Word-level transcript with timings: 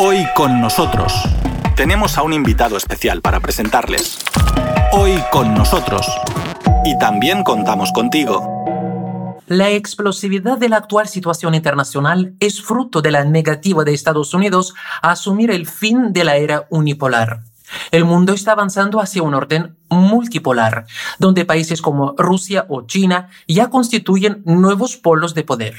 Hoy 0.00 0.28
con 0.36 0.60
nosotros 0.60 1.12
tenemos 1.74 2.18
a 2.18 2.22
un 2.22 2.32
invitado 2.32 2.76
especial 2.76 3.20
para 3.20 3.40
presentarles. 3.40 4.20
Hoy 4.92 5.20
con 5.32 5.54
nosotros. 5.54 6.06
Y 6.84 6.96
también 7.00 7.42
contamos 7.42 7.90
contigo. 7.90 9.34
La 9.48 9.70
explosividad 9.70 10.56
de 10.56 10.68
la 10.68 10.76
actual 10.76 11.08
situación 11.08 11.56
internacional 11.56 12.36
es 12.38 12.62
fruto 12.62 13.02
de 13.02 13.10
la 13.10 13.24
negativa 13.24 13.82
de 13.82 13.92
Estados 13.92 14.34
Unidos 14.34 14.72
a 15.02 15.10
asumir 15.10 15.50
el 15.50 15.66
fin 15.66 16.12
de 16.12 16.22
la 16.22 16.36
era 16.36 16.68
unipolar. 16.70 17.40
El 17.90 18.04
mundo 18.04 18.34
está 18.34 18.52
avanzando 18.52 19.00
hacia 19.00 19.24
un 19.24 19.34
orden 19.34 19.76
multipolar, 19.90 20.86
donde 21.18 21.44
países 21.44 21.82
como 21.82 22.14
Rusia 22.16 22.66
o 22.68 22.86
China 22.86 23.30
ya 23.48 23.68
constituyen 23.68 24.42
nuevos 24.44 24.96
polos 24.96 25.34
de 25.34 25.42
poder. 25.42 25.74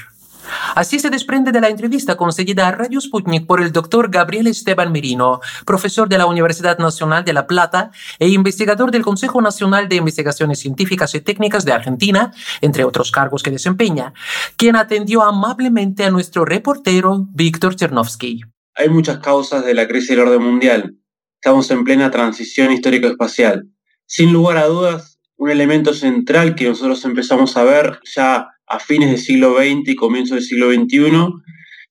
Así 0.74 0.98
se 0.98 1.10
desprende 1.10 1.52
de 1.52 1.60
la 1.60 1.68
entrevista 1.68 2.16
concedida 2.16 2.68
a 2.68 2.72
Radio 2.72 3.00
Sputnik 3.00 3.46
por 3.46 3.60
el 3.60 3.72
doctor 3.72 4.10
Gabriel 4.10 4.46
Esteban 4.46 4.92
Merino, 4.92 5.40
profesor 5.64 6.08
de 6.08 6.18
la 6.18 6.26
Universidad 6.26 6.78
Nacional 6.78 7.24
de 7.24 7.32
La 7.32 7.46
Plata 7.46 7.90
e 8.18 8.28
investigador 8.28 8.90
del 8.90 9.02
Consejo 9.02 9.40
Nacional 9.40 9.88
de 9.88 9.96
Investigaciones 9.96 10.58
Científicas 10.58 11.14
y 11.14 11.20
Técnicas 11.20 11.64
de 11.64 11.72
Argentina, 11.72 12.32
entre 12.60 12.84
otros 12.84 13.10
cargos 13.10 13.42
que 13.42 13.50
desempeña, 13.50 14.12
quien 14.56 14.76
atendió 14.76 15.22
amablemente 15.22 16.04
a 16.04 16.10
nuestro 16.10 16.44
reportero 16.44 17.26
Víctor 17.32 17.76
Chernovsky. 17.76 18.42
Hay 18.74 18.88
muchas 18.88 19.18
causas 19.18 19.64
de 19.64 19.74
la 19.74 19.86
crisis 19.86 20.10
del 20.10 20.20
orden 20.20 20.42
mundial. 20.42 20.96
Estamos 21.34 21.70
en 21.70 21.84
plena 21.84 22.10
transición 22.10 22.72
histórico-espacial. 22.72 23.66
Sin 24.06 24.32
lugar 24.32 24.58
a 24.58 24.66
dudas, 24.66 25.18
un 25.36 25.50
elemento 25.50 25.94
central 25.94 26.54
que 26.54 26.68
nosotros 26.68 27.04
empezamos 27.04 27.56
a 27.56 27.64
ver 27.64 28.00
ya 28.14 28.48
a 28.70 28.78
fines 28.78 29.10
del 29.10 29.18
siglo 29.18 29.56
XX 29.56 29.88
y 29.88 29.96
comienzo 29.96 30.34
del 30.34 30.44
siglo 30.44 30.72
XXI 30.72 31.10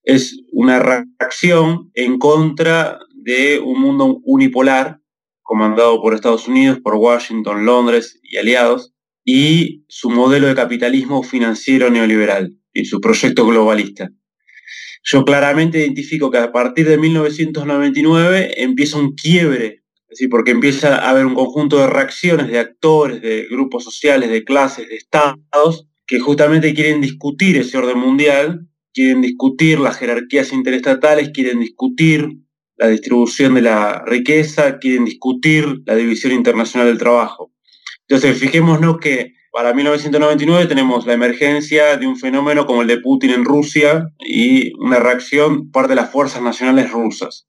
es 0.03 0.41
una 0.53 0.79
reacción 0.79 1.91
en 1.93 2.17
contra 2.17 2.99
de 3.13 3.59
un 3.59 3.81
mundo 3.81 4.21
unipolar 4.23 5.01
comandado 5.43 6.01
por 6.01 6.13
Estados 6.13 6.47
Unidos, 6.47 6.79
por 6.81 6.95
Washington, 6.95 7.65
Londres 7.65 8.19
y 8.23 8.37
aliados, 8.37 8.93
y 9.25 9.83
su 9.89 10.09
modelo 10.09 10.47
de 10.47 10.55
capitalismo 10.55 11.21
financiero 11.21 11.89
neoliberal 11.89 12.53
y 12.73 12.85
su 12.85 13.01
proyecto 13.01 13.45
globalista. 13.45 14.09
Yo 15.03 15.25
claramente 15.25 15.79
identifico 15.79 16.31
que 16.31 16.37
a 16.37 16.51
partir 16.51 16.87
de 16.87 16.97
1999 16.97 18.63
empieza 18.63 18.97
un 18.97 19.15
quiebre, 19.15 19.83
es 20.07 20.27
porque 20.29 20.51
empieza 20.51 20.95
a 20.97 21.09
haber 21.09 21.25
un 21.25 21.35
conjunto 21.35 21.77
de 21.77 21.87
reacciones 21.87 22.47
de 22.47 22.59
actores, 22.59 23.21
de 23.21 23.47
grupos 23.49 23.83
sociales, 23.83 24.29
de 24.29 24.43
clases, 24.43 24.87
de 24.87 24.95
estados, 24.95 25.88
que 26.09 26.19
justamente 26.19 26.73
quieren 26.73 27.01
discutir 27.01 27.55
ese 27.55 27.77
orden 27.77 27.99
mundial, 27.99 28.67
quieren 28.91 29.21
discutir 29.21 29.79
las 29.79 29.95
jerarquías 29.97 30.51
interestatales, 30.51 31.29
quieren 31.29 31.59
discutir 31.59 32.27
la 32.77 32.87
distribución 32.87 33.53
de 33.53 33.61
la 33.61 34.03
riqueza, 34.07 34.79
quieren 34.79 35.05
discutir 35.05 35.83
la 35.85 35.95
división 35.95 36.33
internacional 36.33 36.87
del 36.87 36.97
trabajo. 36.97 37.51
Entonces, 38.07 38.39
fijémonos 38.39 38.97
que 38.97 39.33
para 39.51 39.71
1999 39.71 40.65
tenemos 40.65 41.05
la 41.05 41.13
emergencia 41.13 41.95
de 41.97 42.07
un 42.07 42.17
fenómeno 42.17 42.65
como 42.65 42.81
el 42.81 42.87
de 42.87 42.99
Putin 42.99 43.29
en 43.29 43.45
Rusia 43.45 44.07
y 44.19 44.73
una 44.79 44.97
reacción 44.97 45.69
parte 45.69 45.89
de 45.89 45.97
las 45.97 46.11
fuerzas 46.11 46.41
nacionales 46.41 46.89
rusas. 46.89 47.47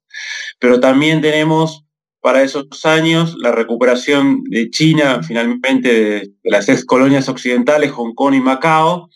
Pero 0.59 0.79
también 0.79 1.19
tenemos 1.19 1.87
para 2.21 2.43
esos 2.43 2.85
años, 2.85 3.35
la 3.39 3.51
recuperación 3.51 4.43
de 4.43 4.69
China, 4.69 5.21
finalmente, 5.23 5.93
de, 5.93 6.31
las 6.43 6.69
ex 6.69 6.85
colonias 6.85 7.27
occidentales, 7.27 7.91
Hong 7.91 8.13
Kong 8.13 8.35
y 8.35 8.41
Macao, 8.41 9.09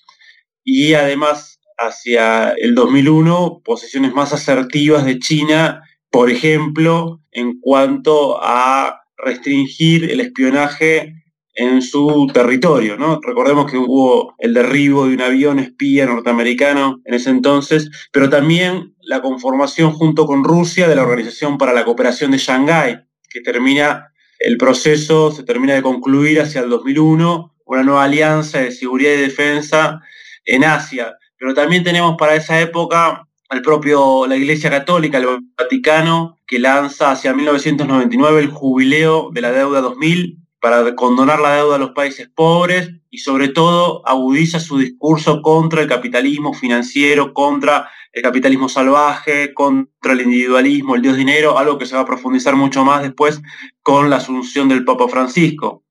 y 0.64 0.94
además 0.94 1.60
hacia 1.78 2.52
el 2.52 2.74
2001, 2.74 3.62
posiciones 3.64 4.14
más 4.14 4.34
asertivas 4.34 5.06
de 5.06 5.20
China, 5.20 5.84
por 6.10 6.32
ejemplo, 6.32 7.22
en 7.32 7.60
cuanto 7.60 8.42
a 8.42 9.02
restringir 9.18 10.10
el 10.10 10.20
espionaje 10.22 11.25
en 11.56 11.82
su 11.82 12.30
territorio. 12.34 12.98
¿no? 12.98 13.20
Recordemos 13.22 13.72
que 13.72 13.78
hubo 13.78 14.36
el 14.38 14.54
derribo 14.54 15.08
de 15.08 15.16
un 15.16 15.22
avión 15.22 15.60
espía 15.60 16.06
norteamericano 16.06 17.02
en 17.06 17.14
ese 17.14 17.30
entonces, 17.30 17.90
pero 18.12 18.30
también 18.30 18.94
la 19.02 19.22
conformación 19.22 19.92
junto 19.94 20.26
con 20.26 20.44
Rusia 20.44 20.88
de 20.88 20.96
la 20.96 21.04
Organización 21.04 21.58
para 21.58 21.74
la 21.74 21.86
Cooperación 21.86 22.32
de 22.32 22.38
Shanghái, 22.38 23.00
que 23.30 23.42
termina 23.42 24.12
el 24.40 24.58
proceso, 24.58 25.32
se 25.32 25.44
termina 25.44 25.74
de 25.74 25.82
concluir 25.82 26.42
hacia 26.42 26.62
el 26.62 26.70
2001, 26.70 27.56
una 27.66 27.84
nueva 27.84 28.04
alianza 28.04 28.60
de 28.60 28.72
seguridad 28.72 29.14
y 29.14 29.22
defensa 29.22 30.02
en 30.46 30.66
Asia. 30.66 31.16
Pero 31.38 31.54
también 31.54 31.84
tenemos 31.84 32.16
para 32.18 32.36
esa 32.36 32.60
época 32.60 33.28
el 33.50 33.62
propio, 33.62 34.28
la 34.28 34.36
Iglesia 34.36 34.70
Católica, 34.70 35.18
el 35.18 35.28
Vaticano, 35.58 36.38
que 36.46 36.60
lanza 36.60 37.12
hacia 37.12 37.34
1999 37.34 38.42
el 38.42 38.50
jubileo 38.50 39.30
de 39.32 39.42
la 39.42 39.52
deuda 39.52 39.82
2000 39.82 40.45
para 40.66 40.96
condonar 40.96 41.40
la 41.40 41.58
deuda 41.58 41.76
a 41.76 41.78
los 41.78 41.92
países 41.92 42.28
pobres 42.28 42.90
y 43.12 43.20
sobre 43.20 43.50
todo 43.50 44.02
agudiza 44.04 44.60
su 44.60 44.80
discurso 44.80 45.44
contra 45.44 45.84
el 45.84 45.88
capitalismo 45.88 46.56
financiero, 46.56 47.36
contra 47.36 47.92
el 48.12 48.24
capitalismo 48.24 48.68
salvaje, 48.68 49.54
contra 49.54 50.14
el 50.14 50.22
individualismo, 50.22 50.96
el 50.96 51.04
dios 51.04 51.18
dinero, 51.18 51.60
algo 51.60 51.78
que 51.78 51.86
se 51.86 51.94
va 51.94 52.02
a 52.02 52.06
profundizar 52.08 52.56
mucho 52.56 52.84
más 52.84 53.04
después 53.04 53.44
con 53.84 54.10
la 54.10 54.16
asunción 54.16 54.68
del 54.68 54.84
Papa 54.84 55.08
Francisco. 55.08 55.84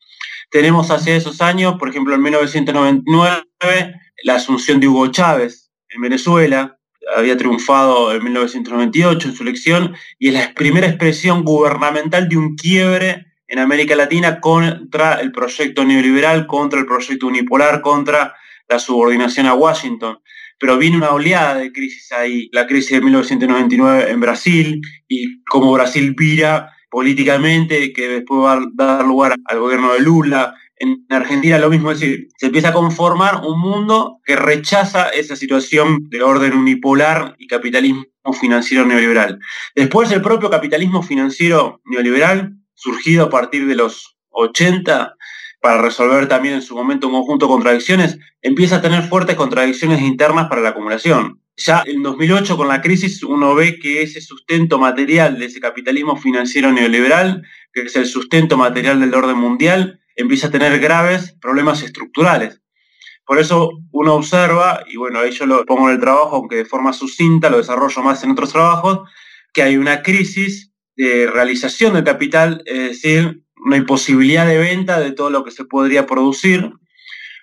Tenemos 0.50 0.90
hacia 0.90 1.14
esos 1.14 1.40
años, 1.40 1.76
por 1.78 1.88
ejemplo, 1.88 2.16
en 2.16 2.22
1999, 2.22 3.94
la 4.24 4.34
asunción 4.34 4.80
de 4.80 4.88
Hugo 4.88 5.06
Chávez 5.06 5.70
en 5.88 6.00
Venezuela, 6.00 6.80
había 7.16 7.36
triunfado 7.36 8.12
en 8.12 8.24
1998 8.24 9.28
en 9.28 9.34
su 9.36 9.44
elección, 9.44 9.94
y 10.18 10.30
es 10.30 10.34
la 10.34 10.52
primera 10.52 10.88
expresión 10.88 11.44
gubernamental 11.44 12.28
de 12.28 12.38
un 12.38 12.56
quiebre 12.56 13.33
en 13.54 13.60
América 13.60 13.94
Latina 13.94 14.40
contra 14.40 15.20
el 15.20 15.30
proyecto 15.30 15.84
neoliberal, 15.84 16.48
contra 16.48 16.80
el 16.80 16.86
proyecto 16.86 17.28
unipolar, 17.28 17.82
contra 17.82 18.34
la 18.68 18.80
subordinación 18.80 19.46
a 19.46 19.54
Washington. 19.54 20.18
Pero 20.58 20.76
viene 20.76 20.96
una 20.96 21.12
oleada 21.12 21.54
de 21.54 21.70
crisis 21.70 22.10
ahí, 22.10 22.48
la 22.52 22.66
crisis 22.66 22.90
de 22.90 23.00
1999 23.02 24.10
en 24.10 24.20
Brasil 24.20 24.80
y 25.06 25.40
cómo 25.44 25.72
Brasil 25.72 26.16
vira 26.18 26.72
políticamente, 26.90 27.92
que 27.92 28.08
después 28.08 28.40
va 28.42 28.54
a 28.54 28.66
dar 28.74 29.04
lugar 29.04 29.36
al 29.44 29.60
gobierno 29.60 29.92
de 29.92 30.00
Lula. 30.00 30.56
En 30.76 31.06
Argentina 31.10 31.56
lo 31.60 31.70
mismo, 31.70 31.92
es 31.92 32.00
decir, 32.00 32.26
se 32.36 32.46
empieza 32.46 32.70
a 32.70 32.72
conformar 32.72 33.42
un 33.46 33.60
mundo 33.60 34.18
que 34.24 34.34
rechaza 34.34 35.10
esa 35.10 35.36
situación 35.36 36.08
de 36.10 36.24
orden 36.24 36.54
unipolar 36.54 37.36
y 37.38 37.46
capitalismo 37.46 38.04
financiero 38.40 38.84
neoliberal. 38.84 39.38
Después 39.76 40.10
el 40.10 40.22
propio 40.22 40.50
capitalismo 40.50 41.04
financiero 41.04 41.80
neoliberal 41.84 42.56
surgido 42.74 43.26
a 43.26 43.30
partir 43.30 43.66
de 43.66 43.74
los 43.74 44.16
80 44.30 45.16
para 45.60 45.80
resolver 45.80 46.28
también 46.28 46.54
en 46.54 46.62
su 46.62 46.74
momento 46.74 47.06
un 47.06 47.14
conjunto 47.14 47.46
de 47.46 47.52
contradicciones, 47.52 48.18
empieza 48.42 48.76
a 48.76 48.82
tener 48.82 49.04
fuertes 49.04 49.36
contradicciones 49.36 50.02
internas 50.02 50.48
para 50.48 50.60
la 50.60 50.70
acumulación. 50.70 51.40
Ya 51.56 51.82
en 51.86 52.02
2008 52.02 52.56
con 52.56 52.68
la 52.68 52.82
crisis 52.82 53.22
uno 53.22 53.54
ve 53.54 53.78
que 53.78 54.02
ese 54.02 54.20
sustento 54.20 54.78
material 54.78 55.38
de 55.38 55.46
ese 55.46 55.60
capitalismo 55.60 56.16
financiero 56.16 56.72
neoliberal, 56.72 57.46
que 57.72 57.82
es 57.82 57.96
el 57.96 58.06
sustento 58.06 58.56
material 58.56 59.00
del 59.00 59.14
orden 59.14 59.38
mundial, 59.38 60.00
empieza 60.16 60.48
a 60.48 60.50
tener 60.50 60.78
graves 60.80 61.34
problemas 61.40 61.82
estructurales. 61.82 62.60
Por 63.24 63.38
eso 63.38 63.70
uno 63.90 64.14
observa, 64.14 64.84
y 64.86 64.96
bueno, 64.96 65.20
ahí 65.20 65.30
yo 65.30 65.46
lo 65.46 65.64
pongo 65.64 65.88
en 65.88 65.94
el 65.94 66.00
trabajo, 66.00 66.36
aunque 66.36 66.56
de 66.56 66.64
forma 66.66 66.92
sucinta, 66.92 67.48
lo 67.48 67.56
desarrollo 67.56 68.02
más 68.02 68.22
en 68.22 68.32
otros 68.32 68.52
trabajos, 68.52 69.08
que 69.52 69.62
hay 69.62 69.78
una 69.78 70.02
crisis 70.02 70.73
de 70.96 71.26
realización 71.26 71.94
del 71.94 72.04
capital, 72.04 72.62
es 72.66 72.88
decir, 72.88 73.42
una 73.56 73.76
imposibilidad 73.76 74.46
de 74.46 74.58
venta 74.58 75.00
de 75.00 75.12
todo 75.12 75.30
lo 75.30 75.44
que 75.44 75.50
se 75.50 75.64
podría 75.64 76.06
producir, 76.06 76.70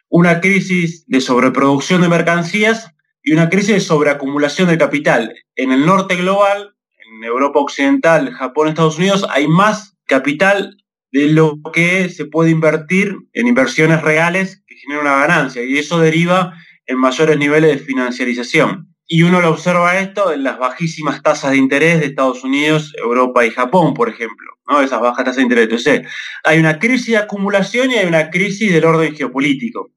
una 0.10 0.42
crisis 0.42 1.06
de 1.08 1.22
sobreproducción 1.22 2.02
de 2.02 2.10
mercancías 2.10 2.94
y 3.24 3.34
una 3.34 3.50
crisis 3.50 3.76
de 3.76 3.80
sobreacumulación 3.80 4.70
de 4.70 4.78
capital. 4.78 5.34
En 5.56 5.72
el 5.72 5.86
norte 5.86 6.16
global, 6.16 6.76
en 6.98 7.24
Europa 7.24 7.60
Occidental, 7.60 8.32
Japón, 8.32 8.68
Estados 8.68 8.98
Unidos, 8.98 9.26
hay 9.30 9.48
más 9.48 9.98
capital 10.06 10.78
de 11.12 11.28
lo 11.28 11.60
que 11.74 12.10
se 12.10 12.26
puede 12.26 12.52
invertir 12.52 13.16
en 13.34 13.48
inversiones 13.48 14.02
reales 14.02 14.64
que 14.68 14.76
generan 14.76 15.06
una 15.06 15.20
ganancia 15.20 15.64
y 15.64 15.78
eso 15.78 16.00
deriva 16.00 16.54
en 16.86 16.98
mayores 16.98 17.38
niveles 17.38 17.72
de 17.72 17.86
financiarización. 17.86 18.91
Y 19.14 19.24
uno 19.24 19.42
lo 19.42 19.50
observa 19.50 20.00
esto 20.00 20.32
en 20.32 20.46
las 20.46 20.58
bajísimas 20.58 21.22
tasas 21.22 21.52
de 21.52 21.58
interés 21.58 22.00
de 22.00 22.06
Estados 22.06 22.46
Unidos, 22.46 22.94
Europa 22.98 23.46
y 23.46 23.50
Japón, 23.50 23.94
por 23.94 24.08
ejemplo, 24.08 24.54
¿no? 24.70 24.82
esas 24.82 25.02
bajas 25.02 25.26
tasas 25.26 25.36
de 25.36 25.42
interés. 25.42 25.64
Entonces, 25.66 26.08
hay 26.46 26.60
una 26.60 26.80
crisis 26.80 27.08
de 27.08 27.18
acumulación 27.18 27.92
y 27.92 27.96
hay 27.96 28.08
una 28.08 28.30
crisis 28.30 28.72
del 28.72 28.86
orden 28.86 29.14
geopolítico. 29.14 29.92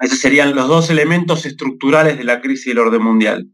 Esos 0.00 0.18
serían 0.18 0.56
los 0.56 0.66
dos 0.66 0.90
elementos 0.90 1.46
estructurales 1.46 2.18
de 2.18 2.24
la 2.24 2.40
crisis 2.40 2.66
del 2.66 2.80
orden 2.80 3.00
mundial. 3.00 3.48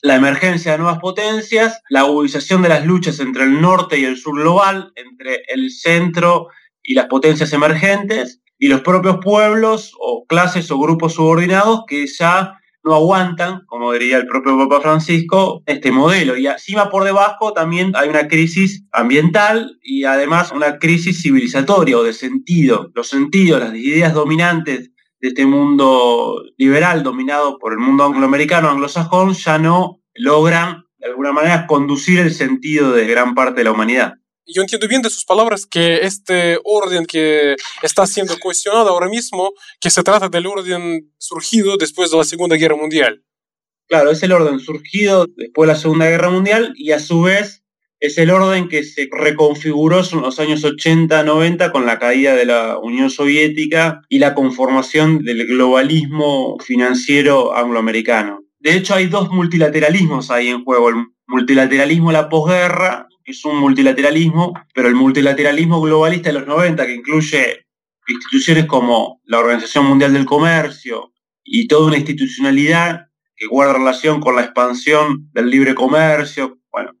La 0.00 0.16
emergencia 0.16 0.72
de 0.72 0.78
nuevas 0.78 1.00
potencias, 1.00 1.82
la 1.90 2.00
agudización 2.00 2.62
de 2.62 2.70
las 2.70 2.86
luchas 2.86 3.20
entre 3.20 3.44
el 3.44 3.60
norte 3.60 3.98
y 3.98 4.06
el 4.06 4.16
sur 4.16 4.40
global, 4.40 4.90
entre 4.96 5.42
el 5.48 5.70
centro 5.70 6.48
y 6.82 6.94
las 6.94 7.08
potencias 7.08 7.52
emergentes, 7.52 8.40
y 8.58 8.68
los 8.68 8.80
propios 8.80 9.18
pueblos 9.22 9.92
o 10.00 10.24
clases 10.26 10.70
o 10.70 10.78
grupos 10.78 11.12
subordinados 11.12 11.82
que 11.86 12.06
ya 12.06 12.59
no 12.82 12.94
aguantan, 12.94 13.62
como 13.66 13.92
diría 13.92 14.16
el 14.16 14.26
propio 14.26 14.56
Papa 14.56 14.80
Francisco, 14.80 15.62
este 15.66 15.90
modelo. 15.90 16.36
Y 16.36 16.46
encima 16.46 16.90
por 16.90 17.04
debajo 17.04 17.52
también 17.52 17.92
hay 17.94 18.08
una 18.08 18.28
crisis 18.28 18.84
ambiental 18.92 19.78
y 19.82 20.04
además 20.04 20.52
una 20.52 20.78
crisis 20.78 21.22
civilizatoria 21.22 21.98
o 21.98 22.02
de 22.02 22.12
sentido. 22.12 22.90
Los 22.94 23.08
sentidos, 23.08 23.60
las 23.60 23.74
ideas 23.74 24.14
dominantes 24.14 24.90
de 25.20 25.28
este 25.28 25.46
mundo 25.46 26.42
liberal 26.56 27.02
dominado 27.02 27.58
por 27.58 27.72
el 27.72 27.78
mundo 27.78 28.04
angloamericano, 28.04 28.70
anglosajón, 28.70 29.34
ya 29.34 29.58
no 29.58 30.00
logran 30.14 30.84
de 30.98 31.08
alguna 31.08 31.32
manera 31.32 31.66
conducir 31.66 32.20
el 32.20 32.32
sentido 32.32 32.92
de 32.92 33.06
gran 33.06 33.34
parte 33.34 33.60
de 33.60 33.64
la 33.64 33.72
humanidad. 33.72 34.14
Yo 34.46 34.62
entiendo 34.62 34.88
bien 34.88 35.02
de 35.02 35.10
sus 35.10 35.24
palabras 35.24 35.66
que 35.66 35.98
este 35.98 36.58
orden 36.64 37.06
que 37.06 37.56
está 37.82 38.06
siendo 38.06 38.38
cuestionado 38.38 38.90
ahora 38.90 39.08
mismo, 39.08 39.52
que 39.80 39.90
se 39.90 40.02
trata 40.02 40.28
del 40.28 40.46
orden 40.46 41.12
surgido 41.18 41.76
después 41.76 42.10
de 42.10 42.16
la 42.16 42.24
Segunda 42.24 42.56
Guerra 42.56 42.76
Mundial. 42.76 43.22
Claro, 43.86 44.10
es 44.10 44.22
el 44.22 44.32
orden 44.32 44.60
surgido 44.60 45.26
después 45.36 45.66
de 45.66 45.72
la 45.74 45.78
Segunda 45.78 46.08
Guerra 46.08 46.30
Mundial 46.30 46.72
y 46.76 46.92
a 46.92 47.00
su 47.00 47.22
vez 47.22 47.60
es 48.00 48.16
el 48.16 48.30
orden 48.30 48.68
que 48.68 48.82
se 48.82 49.08
reconfiguró 49.12 50.00
en 50.10 50.22
los 50.22 50.40
años 50.40 50.64
80-90 50.64 51.70
con 51.70 51.84
la 51.84 51.98
caída 51.98 52.34
de 52.34 52.46
la 52.46 52.78
Unión 52.78 53.10
Soviética 53.10 54.00
y 54.08 54.20
la 54.20 54.34
conformación 54.34 55.22
del 55.22 55.46
globalismo 55.46 56.56
financiero 56.60 57.54
angloamericano. 57.54 58.40
De 58.58 58.74
hecho, 58.74 58.94
hay 58.94 59.06
dos 59.06 59.28
multilateralismos 59.30 60.30
ahí 60.30 60.48
en 60.48 60.64
juego. 60.64 60.88
El 60.88 60.94
multilateralismo 61.26 62.08
de 62.08 62.14
la 62.14 62.28
posguerra, 62.30 63.06
es 63.24 63.44
un 63.44 63.58
multilateralismo, 63.58 64.54
pero 64.74 64.88
el 64.88 64.94
multilateralismo 64.94 65.80
globalista 65.80 66.30
de 66.30 66.38
los 66.38 66.46
90, 66.46 66.86
que 66.86 66.94
incluye 66.94 67.66
instituciones 68.08 68.66
como 68.66 69.20
la 69.24 69.38
Organización 69.38 69.86
Mundial 69.86 70.12
del 70.12 70.26
Comercio 70.26 71.12
y 71.44 71.68
toda 71.68 71.86
una 71.86 71.98
institucionalidad 71.98 73.06
que 73.36 73.46
guarda 73.46 73.74
relación 73.74 74.20
con 74.20 74.36
la 74.36 74.42
expansión 74.42 75.30
del 75.32 75.50
libre 75.50 75.74
comercio. 75.74 76.58
Bueno, 76.70 76.92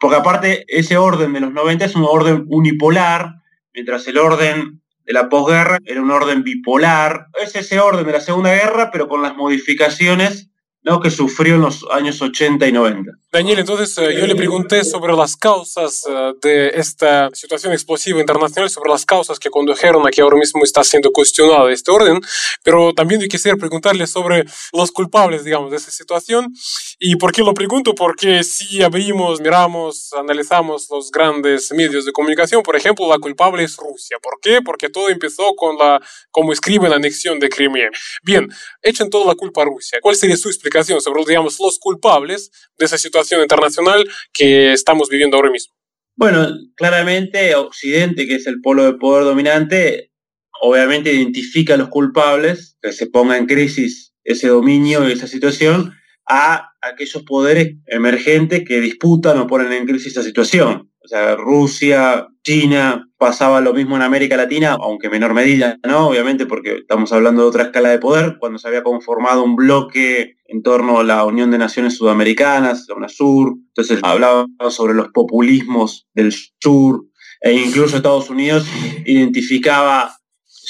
porque 0.00 0.16
aparte 0.16 0.64
ese 0.68 0.96
orden 0.96 1.32
de 1.32 1.40
los 1.40 1.52
90 1.52 1.84
es 1.84 1.94
un 1.94 2.04
orden 2.04 2.44
unipolar, 2.48 3.34
mientras 3.74 4.06
el 4.08 4.18
orden 4.18 4.82
de 5.04 5.12
la 5.12 5.28
posguerra 5.28 5.78
era 5.84 6.00
un 6.00 6.10
orden 6.10 6.42
bipolar. 6.42 7.26
Es 7.42 7.54
ese 7.56 7.80
orden 7.80 8.06
de 8.06 8.12
la 8.12 8.20
Segunda 8.20 8.54
Guerra, 8.54 8.90
pero 8.90 9.08
con 9.08 9.22
las 9.22 9.36
modificaciones 9.36 10.50
¿no? 10.82 11.00
que 11.00 11.10
sufrió 11.10 11.56
en 11.56 11.62
los 11.62 11.86
años 11.90 12.22
80 12.22 12.66
y 12.66 12.72
90. 12.72 13.12
Daniel, 13.32 13.60
entonces 13.60 13.96
eh, 13.96 14.14
yo 14.20 14.26
le 14.26 14.34
pregunté 14.34 14.84
sobre 14.84 15.14
las 15.14 15.36
causas 15.36 16.02
eh, 16.06 16.32
de 16.42 16.68
esta 16.74 17.30
situación 17.32 17.72
explosiva 17.72 18.20
internacional, 18.20 18.68
sobre 18.68 18.90
las 18.90 19.06
causas 19.06 19.38
que 19.38 19.48
condujeron 19.48 20.06
a 20.06 20.10
que 20.10 20.20
ahora 20.20 20.36
mismo 20.36 20.62
está 20.64 20.84
siendo 20.84 21.10
cuestionado 21.12 21.70
este 21.70 21.90
orden, 21.90 22.20
pero 22.62 22.92
también 22.92 23.22
yo 23.22 23.28
quisiera 23.28 23.56
preguntarle 23.56 24.06
sobre 24.06 24.44
los 24.74 24.92
culpables, 24.92 25.44
digamos, 25.44 25.70
de 25.70 25.78
esta 25.78 25.90
situación. 25.90 26.52
¿Y 26.98 27.16
por 27.16 27.32
qué 27.32 27.42
lo 27.42 27.54
pregunto? 27.54 27.94
Porque 27.94 28.44
si 28.44 28.82
abrimos, 28.82 29.40
miramos, 29.40 30.12
analizamos 30.12 30.88
los 30.90 31.10
grandes 31.10 31.72
medios 31.72 32.04
de 32.04 32.12
comunicación, 32.12 32.62
por 32.62 32.76
ejemplo, 32.76 33.08
la 33.08 33.18
culpable 33.18 33.64
es 33.64 33.78
Rusia. 33.78 34.18
¿Por 34.22 34.40
qué? 34.42 34.60
Porque 34.60 34.90
todo 34.90 35.08
empezó 35.08 35.54
con 35.56 35.78
la, 35.78 36.02
como 36.30 36.52
escribe, 36.52 36.86
la 36.90 36.96
anexión 36.96 37.40
de 37.40 37.48
Crimea. 37.48 37.88
Bien, 38.22 38.46
echen 38.82 39.08
toda 39.08 39.24
la 39.24 39.34
culpa 39.34 39.62
a 39.62 39.64
Rusia. 39.64 40.00
¿Cuál 40.02 40.16
sería 40.16 40.36
su 40.36 40.48
explicación? 40.48 41.00
sobre, 41.00 41.24
digamos, 41.26 41.58
los 41.58 41.78
culpables 41.78 42.50
de 42.76 42.84
esa 42.84 42.98
situación 42.98 43.21
internacional 43.30 44.04
que 44.32 44.72
estamos 44.72 45.08
viviendo 45.08 45.36
ahora 45.36 45.50
mismo? 45.50 45.74
Bueno, 46.16 46.48
claramente 46.76 47.54
Occidente, 47.54 48.26
que 48.26 48.36
es 48.36 48.46
el 48.46 48.60
polo 48.60 48.84
de 48.84 48.94
poder 48.94 49.24
dominante, 49.24 50.12
obviamente 50.60 51.12
identifica 51.12 51.74
a 51.74 51.76
los 51.78 51.88
culpables, 51.88 52.76
que 52.82 52.92
se 52.92 53.06
ponga 53.06 53.36
en 53.36 53.46
crisis 53.46 54.14
ese 54.24 54.48
dominio 54.48 55.08
y 55.08 55.12
esa 55.12 55.26
situación, 55.26 55.94
a 56.28 56.70
aquellos 56.80 57.24
poderes 57.24 57.76
emergentes 57.86 58.62
que 58.66 58.80
disputan 58.80 59.38
o 59.38 59.46
ponen 59.46 59.72
en 59.72 59.86
crisis 59.86 60.12
esa 60.12 60.22
situación. 60.22 60.91
O 61.04 61.08
sea, 61.08 61.34
Rusia, 61.36 62.28
China, 62.44 63.08
pasaba 63.18 63.60
lo 63.60 63.74
mismo 63.74 63.96
en 63.96 64.02
América 64.02 64.36
Latina, 64.36 64.76
aunque 64.80 65.06
en 65.06 65.12
menor 65.12 65.34
medida, 65.34 65.78
¿no? 65.86 66.08
Obviamente 66.08 66.46
porque 66.46 66.76
estamos 66.76 67.12
hablando 67.12 67.42
de 67.42 67.48
otra 67.48 67.64
escala 67.64 67.90
de 67.90 67.98
poder, 67.98 68.36
cuando 68.38 68.58
se 68.58 68.68
había 68.68 68.82
conformado 68.82 69.42
un 69.42 69.56
bloque 69.56 70.36
en 70.46 70.62
torno 70.62 71.00
a 71.00 71.04
la 71.04 71.24
Unión 71.24 71.50
de 71.50 71.58
Naciones 71.58 71.96
Sudamericanas, 71.96 72.86
la 72.88 72.94
UNASUR, 72.94 73.54
entonces 73.68 74.00
hablaba 74.02 74.46
sobre 74.70 74.94
los 74.94 75.08
populismos 75.08 76.06
del 76.14 76.32
sur, 76.60 77.04
e 77.40 77.52
incluso 77.52 77.96
Estados 77.96 78.30
Unidos 78.30 78.66
identificaba 79.04 80.16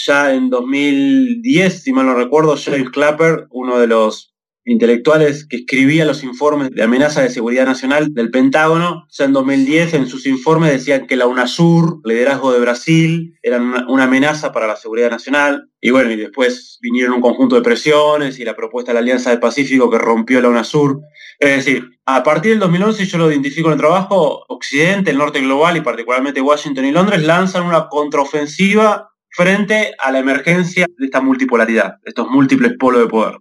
ya 0.07 0.33
en 0.33 0.49
2010, 0.49 1.83
si 1.83 1.93
mal 1.93 2.07
no 2.07 2.15
recuerdo, 2.15 2.57
James 2.57 2.91
Clapper, 2.91 3.47
uno 3.51 3.79
de 3.79 3.87
los 3.87 4.32
intelectuales 4.65 5.47
que 5.47 5.57
escribía 5.57 6.05
los 6.05 6.23
informes 6.23 6.71
de 6.71 6.83
amenaza 6.83 7.23
de 7.23 7.31
seguridad 7.31 7.67
nacional 7.67 8.13
del 8.13 8.31
Pentágono. 8.31 9.07
Ya 9.11 9.25
en 9.25 9.33
2010 9.33 9.95
en 9.95 10.07
sus 10.07 10.27
informes 10.27 10.71
decían 10.71 11.07
que 11.07 11.17
la 11.17 11.27
UNASUR, 11.27 12.01
liderazgo 12.05 12.53
de 12.53 12.61
Brasil, 12.61 13.39
era 13.43 13.59
una, 13.59 14.05
amenaza 14.05 14.53
para 14.53 14.67
la 14.67 14.77
seguridad 14.77 15.11
nacional. 15.11 15.69
Y 15.81 15.91
bueno, 15.91 16.11
y 16.11 16.17
después 16.17 16.79
vinieron 16.81 17.15
un 17.15 17.21
conjunto 17.21 17.57
de 17.57 17.63
presiones 17.63 18.39
y 18.39 18.45
la 18.45 18.55
propuesta 18.55 18.91
de 18.91 18.95
la 18.95 19.01
Alianza 19.01 19.31
del 19.31 19.41
Pacífico 19.41 19.91
que 19.91 19.99
rompió 19.99 20.41
la 20.41 20.49
UNASUR. 20.49 21.01
Es 21.39 21.65
decir, 21.65 21.89
a 22.07 22.23
partir 22.23 22.53
del 22.53 22.61
2011 22.61 23.07
yo 23.07 23.19
lo 23.19 23.31
identifico 23.31 23.69
en 23.69 23.75
el 23.75 23.81
trabajo, 23.81 24.45
Occidente, 24.49 25.11
el 25.11 25.19
norte 25.19 25.41
global 25.41 25.77
y 25.77 25.81
particularmente 25.81 26.41
Washington 26.41 26.85
y 26.85 26.93
Londres 26.93 27.23
lanzan 27.23 27.65
una 27.65 27.89
contraofensiva 27.89 29.09
frente 29.31 29.93
a 29.99 30.13
la 30.13 30.19
emergencia 30.19 30.87
de 30.99 31.05
esta 31.07 31.21
multipolaridad, 31.21 31.95
de 32.03 32.11
estos 32.11 32.29
múltiples 32.29 32.75
polos 32.79 33.03
de 33.03 33.09
poder. 33.09 33.39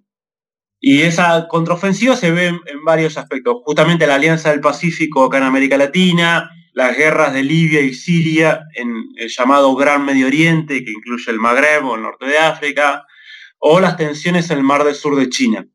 Y 0.83 1.04
esa 1.04 1.48
contraofensiva 1.48 2.16
se 2.16 2.31
ve 2.31 2.48
en, 2.48 2.83
varios 2.83 3.16
aspectos. 3.16 3.57
Justamente 3.63 4.07
la 4.07 4.16
Alianza 4.16 4.50
del 4.50 4.62
Pacífico 4.62 5.24
acá 5.24 5.38
en 5.38 5.44
América 5.44 5.78
Latina, 5.78 6.50
las 6.74 6.98
guerras 6.98 7.33
de 7.33 7.44
Libia 7.44 7.81
y 7.81 7.94
Siria 7.94 8.62
en 8.74 8.92
el 9.16 9.30
llamado 9.30 9.75
Gran 9.75 10.04
Medio 10.04 10.25
Oriente, 10.25 10.83
que 10.83 10.92
incluye 10.92 11.30
el 11.30 11.38
Magreb 11.38 11.86
o 11.86 11.95
el 11.95 12.01
norte 12.01 12.25
de 12.25 12.39
África, 12.39 13.06
o 13.60 13.80
las 13.80 13.95
tensiones 13.95 14.50
en 14.50 14.57
el 14.57 14.63
Mar 14.63 14.83
del 14.83 14.95
Sur 14.95 15.16
de 15.16 15.30
China. 15.30 15.68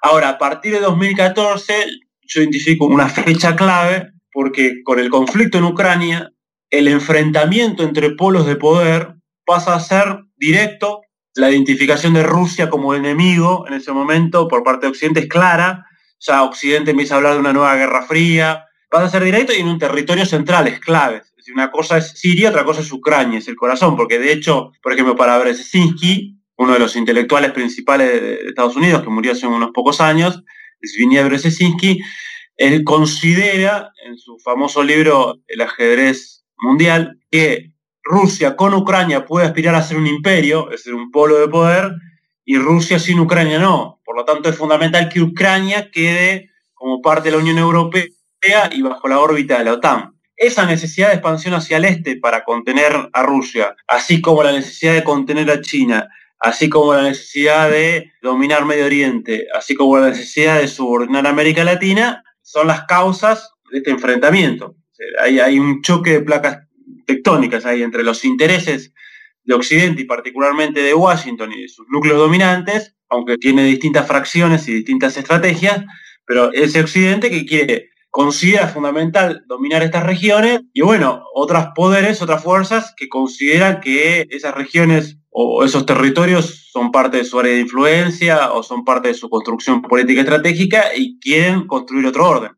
Ahora, 0.00 0.30
a 0.30 0.38
partir 0.38 0.72
de 0.72 0.80
2014, 0.80 1.74
yo 2.22 2.40
identifico 2.40 2.86
una 2.86 3.08
fecha 3.10 3.56
clave 3.56 4.10
porque 4.32 4.82
con 4.84 4.98
el 4.98 5.10
conflicto 5.10 5.58
en 5.58 5.64
Ucrania, 5.64 6.32
el 6.70 6.88
enfrentamiento 6.88 7.82
entre 7.82 8.10
polos 8.10 8.46
de 8.46 8.56
poder 8.56 9.16
pasa 9.44 9.74
a 9.74 9.80
ser 9.80 10.24
directo 10.36 11.02
la 11.36 11.50
identificación 11.50 12.14
de 12.14 12.22
Rusia 12.22 12.70
como 12.70 12.94
enemigo 12.94 13.66
en 13.68 13.74
ese 13.74 13.92
momento 13.92 14.48
por 14.48 14.64
parte 14.64 14.86
de 14.86 14.90
Occidente 14.90 15.20
es 15.20 15.28
clara. 15.28 15.86
Ya 16.18 16.42
Occidente 16.42 16.92
empieza 16.92 17.14
a 17.14 17.16
hablar 17.18 17.34
de 17.34 17.40
una 17.40 17.52
nueva 17.52 17.76
guerra 17.76 18.06
fría. 18.06 18.64
Va 18.94 19.04
a 19.04 19.10
ser 19.10 19.22
directo 19.22 19.52
y 19.52 19.60
en 19.60 19.68
un 19.68 19.78
territorio 19.78 20.24
central, 20.24 20.66
es 20.66 20.80
clave. 20.80 21.22
Una 21.52 21.70
cosa 21.70 21.98
es 21.98 22.18
Siria, 22.18 22.48
otra 22.48 22.64
cosa 22.64 22.80
es 22.80 22.90
Ucrania, 22.90 23.38
es 23.38 23.46
el 23.48 23.54
corazón, 23.54 23.96
porque 23.96 24.18
de 24.18 24.32
hecho, 24.32 24.72
por 24.82 24.92
ejemplo, 24.92 25.14
para 25.14 25.38
Brzezinski, 25.38 26.40
uno 26.56 26.72
de 26.72 26.78
los 26.78 26.96
intelectuales 26.96 27.52
principales 27.52 28.20
de 28.20 28.48
Estados 28.48 28.74
Unidos, 28.74 29.02
que 29.02 29.10
murió 29.10 29.32
hace 29.32 29.46
unos 29.46 29.70
pocos 29.72 30.00
años, 30.00 30.42
Zbigniew 30.84 31.28
Brzezinski, 31.28 32.00
él 32.56 32.82
considera 32.82 33.92
en 34.04 34.16
su 34.18 34.38
famoso 34.38 34.82
libro 34.82 35.36
El 35.46 35.60
ajedrez 35.60 36.44
mundial 36.56 37.20
que 37.30 37.72
Rusia 38.08 38.54
con 38.54 38.72
Ucrania 38.72 39.26
puede 39.26 39.46
aspirar 39.46 39.74
a 39.74 39.82
ser 39.82 39.96
un 39.96 40.06
imperio, 40.06 40.70
es 40.70 40.78
decir, 40.78 40.94
un 40.94 41.10
polo 41.10 41.38
de 41.38 41.48
poder, 41.48 41.92
y 42.44 42.56
Rusia 42.56 43.00
sin 43.00 43.18
Ucrania 43.18 43.58
no. 43.58 44.00
Por 44.04 44.16
lo 44.16 44.24
tanto, 44.24 44.48
es 44.48 44.56
fundamental 44.56 45.08
que 45.08 45.20
Ucrania 45.20 45.90
quede 45.90 46.50
como 46.72 47.02
parte 47.02 47.28
de 47.28 47.36
la 47.36 47.42
Unión 47.42 47.58
Europea 47.58 48.70
y 48.70 48.82
bajo 48.82 49.08
la 49.08 49.18
órbita 49.18 49.58
de 49.58 49.64
la 49.64 49.72
OTAN. 49.72 50.14
Esa 50.36 50.66
necesidad 50.66 51.08
de 51.08 51.14
expansión 51.14 51.54
hacia 51.54 51.78
el 51.78 51.84
este 51.84 52.16
para 52.16 52.44
contener 52.44 52.92
a 53.12 53.22
Rusia, 53.24 53.74
así 53.88 54.20
como 54.20 54.44
la 54.44 54.52
necesidad 54.52 54.94
de 54.94 55.02
contener 55.02 55.50
a 55.50 55.60
China, 55.60 56.08
así 56.38 56.68
como 56.68 56.94
la 56.94 57.02
necesidad 57.02 57.70
de 57.70 58.12
dominar 58.22 58.64
Medio 58.66 58.84
Oriente, 58.84 59.48
así 59.52 59.74
como 59.74 59.98
la 59.98 60.10
necesidad 60.10 60.60
de 60.60 60.68
subordinar 60.68 61.26
a 61.26 61.30
América 61.30 61.64
Latina, 61.64 62.22
son 62.42 62.68
las 62.68 62.84
causas 62.84 63.50
de 63.72 63.78
este 63.78 63.90
enfrentamiento. 63.90 64.76
Hay, 65.20 65.40
hay 65.40 65.58
un 65.58 65.82
choque 65.82 66.12
de 66.12 66.20
placas 66.20 66.65
tectónicas 67.06 67.64
ahí 67.64 67.82
entre 67.82 68.02
los 68.02 68.24
intereses 68.24 68.92
de 69.44 69.54
Occidente 69.54 70.02
y 70.02 70.04
particularmente 70.04 70.82
de 70.82 70.94
Washington 70.94 71.52
y 71.52 71.62
de 71.62 71.68
sus 71.68 71.86
núcleos 71.88 72.18
dominantes, 72.18 72.94
aunque 73.08 73.38
tiene 73.38 73.64
distintas 73.64 74.06
fracciones 74.06 74.68
y 74.68 74.74
distintas 74.74 75.16
estrategias, 75.16 75.84
pero 76.26 76.52
ese 76.52 76.80
Occidente 76.80 77.30
que 77.30 77.46
quiere, 77.46 77.90
considera 78.10 78.66
fundamental 78.66 79.44
dominar 79.46 79.82
estas 79.82 80.04
regiones 80.04 80.62
y 80.72 80.80
bueno, 80.80 81.22
otros 81.34 81.66
poderes, 81.74 82.22
otras 82.22 82.42
fuerzas 82.42 82.94
que 82.96 83.08
consideran 83.08 83.80
que 83.80 84.26
esas 84.30 84.54
regiones 84.54 85.18
o 85.30 85.64
esos 85.64 85.84
territorios 85.86 86.70
son 86.72 86.90
parte 86.90 87.18
de 87.18 87.24
su 87.24 87.38
área 87.38 87.52
de 87.52 87.60
influencia 87.60 88.52
o 88.52 88.62
son 88.62 88.84
parte 88.84 89.08
de 89.08 89.14
su 89.14 89.28
construcción 89.28 89.82
política 89.82 90.22
estratégica 90.22 90.96
y 90.96 91.18
quieren 91.20 91.66
construir 91.66 92.06
otro 92.06 92.26
orden. 92.26 92.52